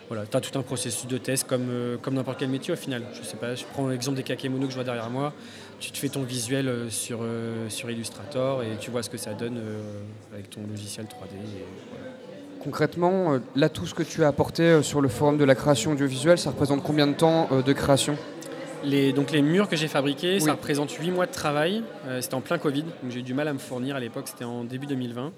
voilà, 0.08 0.26
tu 0.26 0.36
as 0.36 0.42
tout 0.42 0.58
un 0.58 0.64
processus 0.64 1.08
de 1.08 1.20
test 1.20 1.46
comme, 1.46 1.70
euh, 1.70 1.98
comme 1.98 2.16
n'importe 2.16 2.40
quel 2.40 2.50
métier 2.50 2.74
au 2.74 2.78
final. 2.78 3.04
Je 3.14 3.22
sais 3.22 3.38
pas, 3.38 3.54
je 3.54 3.64
prends 3.64 3.88
l'exemple 3.88 4.18
des 4.18 4.24
kakémonos 4.24 4.66
que 4.66 4.72
je 4.72 4.76
vois 4.76 4.84
derrière 4.84 5.10
moi. 5.10 5.34
Tu 5.80 5.92
te 5.92 5.98
fais 5.98 6.10
ton 6.10 6.24
visuel 6.24 6.68
euh, 6.68 6.90
sur, 6.90 7.20
euh, 7.22 7.70
sur 7.70 7.92
Illustrator 7.92 8.64
et 8.64 8.78
tu 8.80 8.90
vois 8.90 9.04
ce 9.04 9.10
que 9.10 9.18
ça 9.18 9.34
donne 9.34 9.58
euh, 9.58 10.02
avec 10.34 10.50
ton 10.50 10.62
logiciel 10.68 11.06
3D. 11.06 11.36
et 11.36 11.66
voilà. 11.92 12.12
Concrètement, 12.64 13.34
euh, 13.34 13.40
là, 13.56 13.70
tout 13.70 13.86
ce 13.86 13.94
que 13.94 14.04
tu 14.04 14.24
as 14.24 14.28
apporté 14.28 14.64
euh, 14.64 14.82
sur 14.82 15.00
le 15.02 15.08
forum 15.08 15.38
de 15.38 15.46
la 15.46 15.56
création 15.56 15.92
audiovisuelle, 15.92 16.38
ça 16.38 16.50
représente 16.50 16.84
combien 16.84 17.08
de 17.08 17.14
temps 17.14 17.48
euh, 17.52 17.62
de 17.62 17.74
création? 17.74 18.18
Les, 18.84 19.12
donc 19.14 19.32
les 19.32 19.42
murs 19.42 19.68
que 19.70 19.76
j'ai 19.76 19.88
fabriqués, 19.88 20.36
Oui. 20.36 20.42
ça 20.42 20.54
représente 20.54 20.92
8 20.92 21.12
mois 21.12 21.26
de 21.26 21.32
travail. 21.32 21.84
Euh, 22.08 22.22
c'était 22.22 22.36
en 22.36 22.42
plein 22.42 22.58
Covid, 22.58 22.84
donc 22.84 23.12
j'ai 23.12 23.20
eu 23.20 23.24
du 23.24 23.34
mal 23.34 23.48
à 23.48 23.54
me 23.54 23.60
fournir 23.60 23.96
à 23.96 24.00
l'époque, 24.00 24.26
c'était 24.28 24.46
en 24.46 24.64
début 24.64 24.88
2020. 24.88 25.32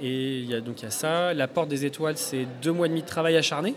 Et 0.00 0.38
il 0.38 0.46
y 0.50 0.54
a, 0.54 0.60
donc 0.60 0.80
il 0.80 0.84
y 0.84 0.88
a 0.88 0.90
ça. 0.92 1.34
La 1.34 1.48
porte 1.48 1.68
des 1.68 1.84
étoiles, 1.84 2.16
c'est 2.16 2.46
deux 2.62 2.70
mois 2.72 2.86
et 2.86 2.88
demi 2.88 3.02
de 3.02 3.06
travail 3.06 3.36
acharné. 3.36 3.74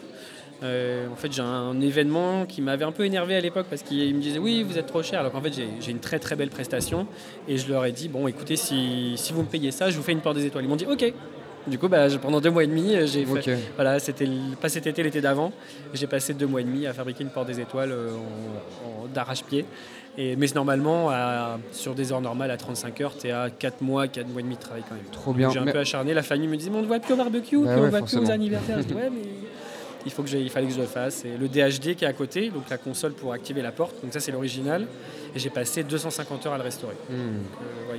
Euh, 0.64 1.08
en 1.12 1.16
fait, 1.16 1.32
j'ai 1.34 1.42
un 1.42 1.82
événement 1.82 2.46
qui 2.46 2.62
m'avait 2.62 2.86
un 2.86 2.92
peu 2.92 3.04
énervé 3.06 3.36
à 3.36 3.42
l'époque 3.42 3.66
parce 3.68 3.82
qu'ils 3.82 4.14
me 4.14 4.22
disaient 4.22 4.38
oui, 4.38 4.62
vous 4.62 4.78
êtes 4.78 4.86
trop 4.86 5.02
cher. 5.02 5.20
Alors 5.20 5.32
qu'en 5.32 5.42
fait, 5.42 5.52
j'ai 5.54 5.92
une 5.92 6.00
très 6.00 6.20
très 6.20 6.36
belle 6.36 6.52
prestation 6.52 7.08
et 7.48 7.58
je 7.58 7.68
leur 7.72 7.86
ai 7.86 7.92
dit 7.92 8.08
bon, 8.08 8.28
écoutez, 8.28 8.56
si, 8.56 9.14
si 9.18 9.34
vous 9.34 9.42
me 9.42 9.48
payez 9.48 9.72
ça, 9.72 9.90
je 9.90 9.98
vous 9.98 10.04
fais 10.04 10.12
une 10.12 10.22
porte 10.22 10.36
des 10.38 10.46
étoiles. 10.46 10.66
Ils 10.66 10.68
m'ont 10.68 10.76
dit 10.76 10.86
ok. 10.86 11.12
Du 11.68 11.78
coup, 11.78 11.88
bah, 11.88 12.08
pendant 12.22 12.42
deux 12.42 12.50
mois 12.50 12.64
et 12.64 12.68
demi, 12.68 12.96
j'ai 13.06 13.26
fait. 13.26 13.58
Voilà, 13.76 14.00
c'était 14.00 14.28
pas 14.60 14.70
cet 14.70 14.88
été, 14.88 15.04
l'été 15.04 15.22
d'avant. 15.22 15.52
J'ai 15.94 16.08
passé 16.08 16.34
deux 16.34 16.48
mois 16.48 16.62
et 16.62 16.64
demi 16.64 16.88
à 16.88 16.94
fabriquer 16.94 17.24
une 17.24 17.30
porte 17.30 17.48
des 17.48 17.60
étoiles 17.60 17.92
euh, 17.92 18.10
d'arrache-pied. 19.14 19.66
Et, 20.18 20.36
mais 20.36 20.48
normalement, 20.54 21.10
sur 21.72 21.96
des 21.96 22.12
heures 22.12 22.22
normales, 22.22 22.52
à 22.52 22.58
35 22.58 23.02
heures, 23.02 23.14
tu 23.18 23.28
es 23.28 23.32
à 23.32 23.50
4 23.50 23.82
mois, 23.82 24.08
4 24.08 24.28
mois 24.28 24.42
et 24.42 24.44
demi 24.44 24.56
de 24.56 24.60
travail 24.62 24.84
quand 24.88 24.96
même. 24.96 25.06
Trop 25.12 25.34
bien. 25.34 25.50
J'ai 25.50 25.60
un 25.60 25.66
peu 25.66 25.80
acharné. 25.80 26.14
La 26.14 26.24
famille 26.24 26.48
me 26.48 26.58
disait, 26.58 26.70
mais 26.70 26.78
on 26.78 26.82
ne 26.82 26.88
voit 26.88 27.00
plus 27.00 27.14
au 27.14 27.18
barbecue, 27.18 27.58
bah 27.64 27.76
on 27.78 27.84
ne 27.84 27.90
voit 27.90 28.02
plus 28.02 28.18
aux 28.18 28.30
anniversaires. 28.30 28.80
je 28.82 28.88
dis, 28.88 28.94
ouais, 28.96 29.10
mais 29.10 29.22
il, 30.06 30.12
faut 30.12 30.24
que 30.24 30.30
il 30.30 30.50
fallait 30.50 30.68
que 30.68 30.74
je 30.74 30.80
le 30.80 30.88
fasse. 30.88 31.26
Et 31.26 31.38
le 31.38 31.48
DHD 31.48 31.96
qui 31.96 32.06
est 32.06 32.08
à 32.08 32.14
côté, 32.14 32.50
donc 32.50 32.70
la 32.70 32.78
console 32.78 33.14
pour 33.14 33.34
activer 33.34 33.62
la 33.62 33.72
porte, 33.72 34.02
donc 34.02 34.14
ça 34.14 34.20
c'est 34.20 34.32
l'original. 34.32 34.88
Et 35.36 35.40
j'ai 35.40 35.50
passé 35.50 35.84
250 35.84 36.46
heures 36.46 36.54
à 36.54 36.58
le 36.58 36.64
restaurer. 36.64 36.96
Hmm. 37.10 37.14
Euh, 37.14 37.96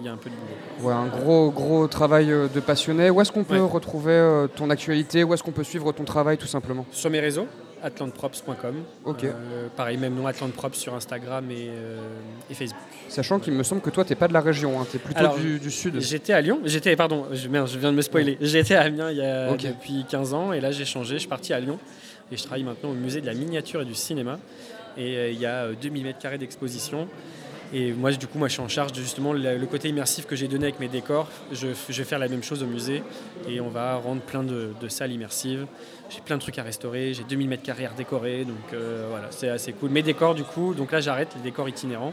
il 0.00 0.04
y, 0.04 0.08
a 0.08 0.12
un 0.12 0.16
peu 0.16 0.30
de 0.30 0.34
boulot. 0.34 0.88
Ouais, 0.88 0.94
un 0.94 1.06
gros, 1.06 1.50
gros 1.50 1.88
travail 1.88 2.30
euh, 2.30 2.48
de 2.48 2.60
passionné. 2.60 3.10
Où 3.10 3.20
est-ce 3.20 3.32
qu'on 3.32 3.44
peut 3.44 3.62
retrouver 3.62 4.12
euh, 4.12 4.46
ton 4.46 4.70
actualité? 4.70 5.24
Où 5.24 5.34
est-ce 5.34 5.42
qu'on 5.42 5.52
peut 5.52 5.64
suivre 5.64 5.92
ton 5.92 6.04
travail 6.04 6.38
tout 6.38 6.46
simplement? 6.46 6.86
Sur 6.92 7.10
mes 7.10 7.20
réseaux 7.20 7.46
atlantprops.com. 7.84 8.74
Ok. 9.04 9.24
Euh, 9.24 9.68
pareil, 9.76 9.96
même 9.98 10.14
nom 10.14 10.26
Atlantprops 10.26 10.78
sur 10.78 10.94
Instagram 10.94 11.46
euh, 11.50 11.98
et, 12.50 12.54
Facebook. 12.54 12.82
Sachant 13.08 13.38
qu'il 13.38 13.52
me 13.52 13.62
semble 13.62 13.82
que 13.82 13.90
toi, 13.90 14.04
tu 14.04 14.12
n'es 14.12 14.16
pas 14.16 14.28
de 14.28 14.32
la 14.32 14.40
région, 14.40 14.80
hein, 14.80 14.86
tu 14.90 14.96
es 14.96 15.00
plutôt 15.00 15.36
du, 15.38 15.70
sud. 15.70 16.00
J'étais 16.00 16.32
à 16.32 16.40
Lyon, 16.40 16.60
j'étais, 16.64 16.96
pardon, 16.96 17.26
je, 17.30 17.36
je 17.36 17.78
viens 17.78 17.92
de 17.92 17.96
me 17.96 18.02
spoiler. 18.02 18.38
J'étais 18.40 18.74
à 18.74 18.82
Amiens 18.82 19.10
il 19.10 19.18
y 19.18 19.22
a, 19.22 19.50
depuis 19.50 20.04
15 20.08 20.34
ans 20.34 20.52
et 20.52 20.60
là 20.60 20.72
j'ai 20.72 20.84
changé, 20.84 21.14
je 21.14 21.20
suis 21.20 21.28
parti 21.28 21.52
à 21.52 21.60
Lyon 21.60 21.78
et 22.32 22.36
je 22.36 22.42
travaille 22.42 22.64
maintenant 22.64 22.90
au 22.90 22.94
musée 22.94 23.20
de 23.20 23.26
la 23.26 23.34
miniature 23.34 23.82
et 23.82 23.84
du 23.84 23.94
cinéma. 23.94 24.38
Et 24.96 25.16
euh, 25.16 25.30
il 25.30 25.38
y 25.38 25.46
a 25.46 25.68
2000 25.72 26.04
mètres 26.04 26.18
carrés 26.18 26.38
d'exposition 26.38 27.08
et 27.74 27.92
moi, 27.92 28.12
du 28.12 28.28
coup, 28.28 28.38
moi, 28.38 28.46
je 28.46 28.52
suis 28.52 28.62
en 28.62 28.68
charge 28.68 28.92
de 28.92 29.00
justement 29.00 29.32
le, 29.32 29.66
côté 29.66 29.88
immersif 29.88 30.26
que 30.26 30.36
j'ai 30.36 30.46
donné 30.46 30.66
avec 30.66 30.78
mes 30.78 30.86
décors. 30.86 31.28
Je, 31.50 31.66
vais 31.66 32.04
faire 32.04 32.20
la 32.20 32.28
même 32.28 32.44
chose 32.44 32.62
au 32.62 32.66
musée 32.66 33.02
et 33.48 33.60
on 33.60 33.68
va 33.68 33.96
rendre 33.96 34.22
plein 34.22 34.44
de, 34.44 34.72
salles 34.88 35.10
immersives. 35.10 35.66
J'ai 36.08 36.20
plein 36.20 36.36
de 36.36 36.40
trucs 36.40 36.58
à 36.60 36.62
restaurer, 36.62 37.14
j'ai 37.14 37.24
2000 37.24 37.48
mètres 37.48 37.64
carrés 37.64 37.86
à 37.86 37.90
décorer, 37.90 38.44
donc 38.44 38.72
euh, 38.72 39.06
voilà, 39.10 39.26
c'est 39.30 39.48
assez 39.48 39.72
cool. 39.72 39.90
Mes 39.90 40.02
décors, 40.02 40.36
du 40.36 40.44
coup, 40.44 40.72
donc 40.72 40.92
là, 40.92 41.00
j'arrête 41.00 41.34
les 41.34 41.42
décors 41.42 41.68
itinérants 41.68 42.12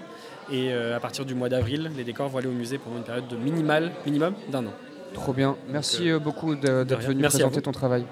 et 0.51 0.71
euh, 0.71 0.95
à 0.95 0.99
partir 0.99 1.25
du 1.25 1.35
mois 1.35 1.49
d'avril, 1.49 1.91
les 1.95 2.03
décors 2.03 2.27
vont 2.29 2.39
aller 2.39 2.47
au 2.47 2.53
musée 2.53 2.79
pendant 2.79 2.97
une 2.97 3.03
période 3.03 3.27
de 3.27 3.35
minimal, 3.35 3.91
minimum 4.03 4.33
d'un 4.51 4.65
an. 4.65 4.73
Trop 5.13 5.33
bien. 5.33 5.57
Merci 5.69 6.09
euh, 6.09 6.17
beaucoup 6.17 6.55
d'être 6.55 7.01
venu 7.01 7.21
présenter 7.21 7.61
ton 7.61 7.71
travail. 7.71 8.05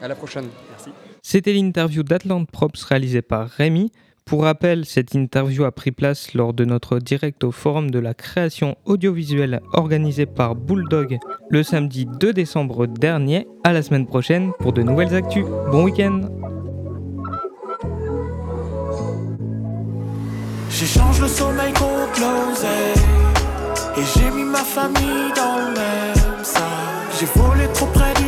À 0.00 0.06
la 0.06 0.14
prochaine. 0.14 0.46
Merci. 0.70 0.90
C'était 1.22 1.54
l'interview 1.54 2.04
d'Atlant 2.04 2.44
Props 2.44 2.84
réalisée 2.84 3.22
par 3.22 3.48
Rémi. 3.48 3.90
Pour 4.24 4.44
rappel, 4.44 4.84
cette 4.86 5.14
interview 5.14 5.64
a 5.64 5.72
pris 5.72 5.92
place 5.92 6.34
lors 6.34 6.54
de 6.54 6.64
notre 6.64 6.98
direct 6.98 7.44
au 7.44 7.50
Forum 7.50 7.90
de 7.90 7.98
la 7.98 8.14
création 8.14 8.76
audiovisuelle 8.84 9.60
organisé 9.72 10.26
par 10.26 10.54
Bulldog 10.54 11.18
le 11.50 11.62
samedi 11.62 12.06
2 12.18 12.32
décembre 12.32 12.86
dernier. 12.86 13.46
À 13.64 13.72
la 13.72 13.82
semaine 13.82 14.06
prochaine 14.06 14.52
pour 14.58 14.72
de 14.72 14.82
nouvelles 14.82 15.14
actus. 15.14 15.44
Bon 15.70 15.84
week-end 15.84 16.22
J'échange 20.70 21.20
le 21.20 21.26
Et 23.96 24.02
j'ai 24.14 24.30
mis 24.30 24.44
ma 24.44 24.58
famille 24.58 25.32
dans 25.36 25.52
J'ai 27.20 27.26
volé 27.26 27.66
trop 27.74 27.86
près 27.86 28.14
du 28.14 28.21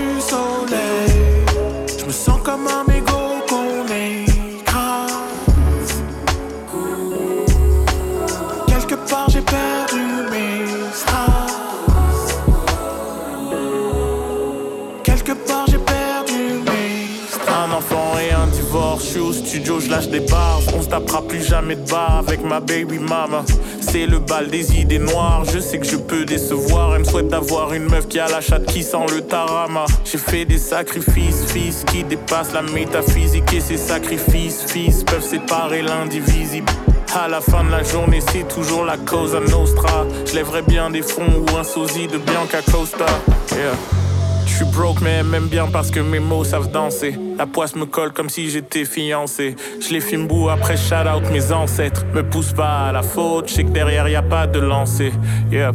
je 19.62 19.90
lâche 19.90 20.08
des 20.08 20.20
bars. 20.20 20.60
On 20.76 20.82
se 20.82 20.88
tapera 20.88 21.22
plus 21.22 21.42
jamais 21.42 21.76
de 21.76 21.88
bas 21.88 22.18
avec 22.18 22.44
ma 22.44 22.60
baby 22.60 22.98
mama. 22.98 23.44
C'est 23.80 24.06
le 24.06 24.18
bal 24.18 24.48
des 24.48 24.76
idées 24.78 24.98
noires. 24.98 25.44
Je 25.52 25.58
sais 25.58 25.78
que 25.78 25.86
je 25.86 25.96
peux 25.96 26.24
décevoir. 26.24 26.94
Elle 26.94 27.00
me 27.00 27.04
souhaite 27.04 27.28
d'avoir 27.28 27.72
une 27.72 27.84
meuf 27.84 28.08
qui 28.08 28.18
a 28.18 28.28
la 28.28 28.40
chatte 28.40 28.66
qui 28.66 28.82
sent 28.82 29.06
le 29.14 29.20
tarama. 29.22 29.84
J'ai 30.04 30.18
fait 30.18 30.44
des 30.44 30.58
sacrifices, 30.58 31.44
fils, 31.46 31.84
qui 31.86 32.02
dépassent 32.04 32.52
la 32.52 32.62
métaphysique. 32.62 33.52
Et 33.52 33.60
ces 33.60 33.76
sacrifices, 33.76 34.64
fils, 34.66 35.04
peuvent 35.04 35.24
séparer 35.24 35.82
l'indivisible. 35.82 36.72
À 37.14 37.28
la 37.28 37.40
fin 37.40 37.62
de 37.62 37.70
la 37.70 37.82
journée, 37.82 38.20
c'est 38.32 38.48
toujours 38.48 38.84
la 38.84 38.96
cause 38.96 39.34
à 39.36 39.40
Nostra. 39.40 40.04
Je 40.26 40.34
lèverais 40.34 40.62
bien 40.62 40.90
des 40.90 41.02
fonds 41.02 41.44
ou 41.48 41.56
un 41.56 41.64
sosie 41.64 42.08
de 42.08 42.18
Bianca 42.18 42.60
Costa. 42.72 43.06
Yeah. 43.52 44.03
Je 44.46 44.56
suis 44.56 44.64
broke 44.64 45.00
mais 45.00 45.22
même 45.22 45.48
bien 45.48 45.66
parce 45.66 45.90
que 45.90 46.00
mes 46.00 46.20
mots 46.20 46.44
savent 46.44 46.70
danser. 46.70 47.18
La 47.38 47.46
poisse 47.46 47.74
me 47.74 47.86
colle 47.86 48.12
comme 48.12 48.28
si 48.28 48.50
j'étais 48.50 48.84
fiancé. 48.84 49.56
Je 49.80 49.92
les 49.92 50.00
filme 50.00 50.26
bout 50.26 50.48
après 50.48 50.76
shout 50.76 51.08
out 51.08 51.22
mes 51.32 51.52
ancêtres. 51.52 52.04
Me 52.14 52.22
pousse 52.22 52.52
pas 52.52 52.88
à 52.88 52.92
la 52.92 53.02
faute, 53.02 53.48
je 53.48 53.54
sais 53.54 53.64
que 53.64 53.70
derrière 53.70 54.08
y 54.08 54.16
a 54.16 54.22
pas 54.22 54.46
de 54.46 54.60
lancer. 54.60 55.12
Yep. 55.50 55.74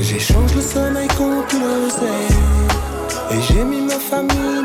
J'échange 0.00 0.54
le 0.54 0.60
sommeil 0.60 1.08
contre 1.08 1.56
le 1.56 3.36
Et 3.36 3.40
j'ai 3.42 3.64
mis 3.64 3.80
ma 3.82 3.98
famille 3.98 4.55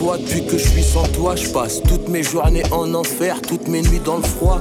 fois 0.00 0.16
Depuis 0.16 0.44
que 0.46 0.56
je 0.56 0.66
suis 0.66 0.82
sans 0.82 1.06
toi 1.08 1.36
Je 1.36 1.48
passe 1.48 1.82
toutes 1.82 2.08
mes 2.08 2.22
journées 2.22 2.62
en 2.70 2.94
enfer 2.94 3.40
Toutes 3.46 3.68
mes 3.68 3.82
nuits 3.82 4.00
dans 4.04 4.16
le 4.16 4.22
froid 4.22 4.60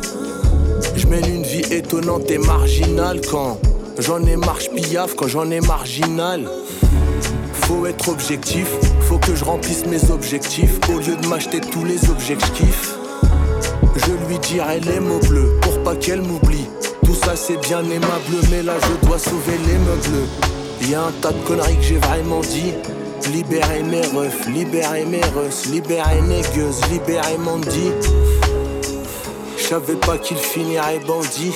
Je 0.95 1.07
mène 1.07 1.25
une 1.25 1.43
vie 1.43 1.63
étonnante 1.71 2.29
et 2.29 2.37
marginale 2.37 3.21
Quand 3.29 3.57
j'en 3.97 4.21
ai 4.25 4.35
marche 4.35 4.69
piaf 4.69 5.15
Quand 5.15 5.27
j'en 5.27 5.49
ai 5.49 5.61
marginal 5.61 6.49
Faut 7.53 7.85
être 7.85 8.09
objectif 8.09 8.67
Faut 9.01 9.17
que 9.17 9.33
je 9.33 9.45
remplisse 9.45 9.85
mes 9.85 10.11
objectifs 10.11 10.77
Au 10.93 10.99
lieu 10.99 11.15
de 11.15 11.27
m'acheter 11.27 11.61
tous 11.61 11.85
les 11.85 12.09
objectifs 12.09 12.95
je 13.95 14.11
lui 14.27 14.39
dirai 14.39 14.79
les 14.79 14.99
mots 14.99 15.19
bleus 15.27 15.57
pour 15.61 15.83
pas 15.83 15.95
qu'elle 15.95 16.21
m'oublie. 16.21 16.67
Tout 17.03 17.15
ça 17.15 17.35
c'est 17.35 17.57
bien 17.57 17.83
aimable, 17.83 18.37
mais 18.49 18.63
là 18.63 18.73
je 18.81 19.07
dois 19.07 19.17
sauver 19.17 19.57
les 19.67 19.77
meubles. 19.77 20.27
Y'a 20.89 21.01
un 21.01 21.11
tas 21.21 21.31
de 21.31 21.39
conneries 21.39 21.75
que 21.75 21.83
j'ai 21.83 21.97
vraiment 21.97 22.39
dit. 22.41 22.73
Libérer 23.31 23.83
mes 23.83 24.01
refs, 24.01 24.47
libérer 24.47 25.05
mes 25.05 25.21
russes, 25.21 25.67
libérer 25.67 26.21
mes 26.21 26.41
gueuses, 26.55 26.81
libérer 26.89 27.37
Mandy. 27.37 27.91
J'savais 29.57 29.95
pas 29.95 30.17
qu'il 30.17 30.37
finirait 30.37 30.99
bandit. 31.05 31.53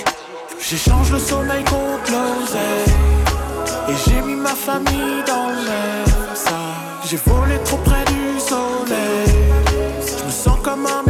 J'échange 0.60 1.12
le 1.12 1.18
sommeil 1.18 1.64
contre 1.64 2.12
l'oseille. 2.12 2.94
Et 3.90 3.94
j'ai 4.06 4.22
mis 4.22 4.36
ma 4.36 4.54
famille 4.54 5.24
dans 5.26 5.50
l'air. 5.66 6.06
J'ai 7.10 7.18
volé 7.18 7.58
trop 7.66 7.78
près 7.78 8.06
du 8.06 8.40
soleil. 8.40 9.36
Je 10.20 10.26
me 10.26 10.32
sens 10.32 10.60
comme 10.64 10.86
un 10.86 11.04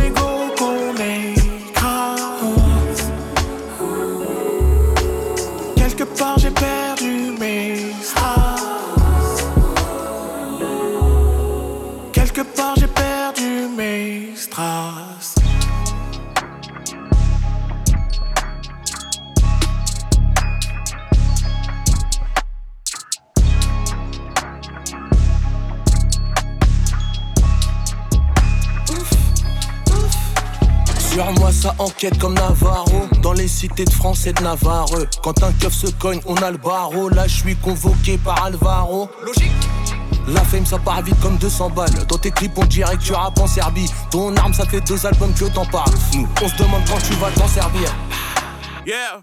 enquête 31.80 32.18
comme 32.18 32.34
Navarro. 32.34 33.08
Dans 33.22 33.34
les 33.34 33.48
cités 33.48 33.86
de 33.86 33.92
France 33.92 34.26
et 34.26 34.34
de 34.34 34.42
Navarre. 34.42 34.88
Quand 35.24 35.44
un 35.44 35.52
keuf 35.54 35.74
se 35.74 35.88
cogne 35.88 36.20
on 36.26 36.36
a 36.36 36.52
le 36.52 36.58
barreau. 36.58 37.10
Là 37.10 37.28
je 37.28 37.36
suis 37.36 37.56
convoqué 37.56 38.18
par 38.18 38.44
Alvaro. 38.46 39.10
Logique. 39.24 39.52
La 40.28 40.42
fame 40.42 40.66
ça 40.66 40.80
part 40.80 41.02
vite 41.02 41.20
comme 41.22 41.38
200 41.38 41.70
balles. 41.72 42.06
Dans 42.08 42.18
tes 42.18 42.32
clips 42.32 42.58
on 42.58 42.66
dirait 42.66 42.98
que 42.98 43.04
tu 43.04 43.14
rappes 43.14 43.40
en 43.40 43.48
Serbie. 43.48 43.90
Ton 44.12 44.36
arme 44.38 44.54
ça 44.54 44.66
fait 44.66 44.82
deux 44.82 45.06
albums 45.06 45.34
que 45.34 45.46
t'en 45.46 45.66
parles. 45.66 45.94
Nous 46.16 46.28
on 46.42 46.48
se 46.48 46.56
demande 46.56 46.82
quand 46.88 47.00
tu 47.00 47.14
vas 47.16 47.32
t'en 47.32 47.48
servir. 47.48 47.90
Yeah. 48.86 49.22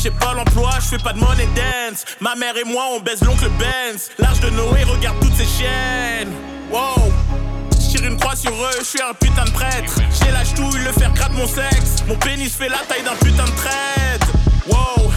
J'ai 0.00 0.12
pas 0.12 0.32
l'emploi, 0.32 0.70
je 0.76 0.96
fais 0.96 0.98
pas 0.98 1.12
de 1.12 1.18
money 1.18 1.48
dance. 1.56 2.04
Ma 2.20 2.36
mère 2.36 2.56
et 2.56 2.62
moi, 2.62 2.84
on 2.94 3.00
baise 3.00 3.20
l'oncle 3.24 3.48
Benz. 3.58 4.10
L'âge 4.18 4.38
de 4.40 4.50
Noé, 4.50 4.84
regarde 4.84 5.18
toutes 5.20 5.34
ces 5.34 5.44
chiennes. 5.44 6.30
Wow. 6.70 7.07
Sur 8.40 8.52
eux, 8.52 8.70
je 8.78 8.84
suis 8.84 9.02
un 9.02 9.14
putain 9.14 9.44
de 9.46 9.50
prêtre. 9.50 9.94
J'ai 10.22 10.30
la 10.30 10.44
ch'touille, 10.44 10.78
le 10.84 10.92
faire 10.92 11.12
gratte 11.12 11.32
mon 11.32 11.48
sexe. 11.48 12.04
Mon 12.06 12.14
pénis 12.14 12.54
fait 12.54 12.68
la 12.68 12.78
taille 12.88 13.02
d'un 13.02 13.16
putain 13.16 13.42
de 13.42 13.50
traite. 13.50 14.22
Wow. 14.68 15.10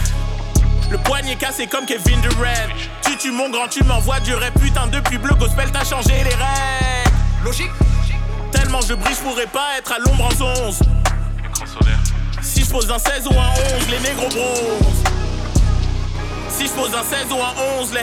Le 0.90 0.98
poignet 0.98 1.36
cassé 1.36 1.68
comme 1.68 1.86
Kevin 1.86 2.20
Durant. 2.20 2.74
Tu 3.02 3.16
tues 3.16 3.30
mon 3.30 3.48
grand, 3.48 3.68
tu 3.68 3.84
m'envoies 3.84 4.18
du 4.20 4.34
rap. 4.34 4.52
Putain, 4.60 4.88
depuis 4.88 5.18
Bleu 5.18 5.36
Gospel, 5.36 5.70
t'as 5.72 5.84
changé 5.84 6.14
les 6.24 6.34
règles. 6.34 7.12
Logique 7.44 7.70
Tellement 8.50 8.80
je 8.80 8.94
brille, 8.94 9.14
je 9.14 9.22
pourrais 9.22 9.46
pas 9.46 9.78
être 9.78 9.92
à 9.92 9.98
l'ombre 10.00 10.24
en 10.24 10.66
11. 10.68 10.80
Si 12.42 12.64
je 12.64 12.70
pose 12.70 12.90
un 12.90 12.98
16 12.98 13.28
ou 13.28 13.38
un 13.38 13.50
11, 13.76 13.88
les 13.88 14.00
négros 14.00 14.30
bronzent. 14.30 15.04
Si 16.48 16.66
je 16.66 16.72
pose 16.72 16.90
un 16.92 17.04
16 17.04 17.26
ou 17.30 17.36
un 17.40 17.80
11, 17.80 17.92
les 17.94 18.02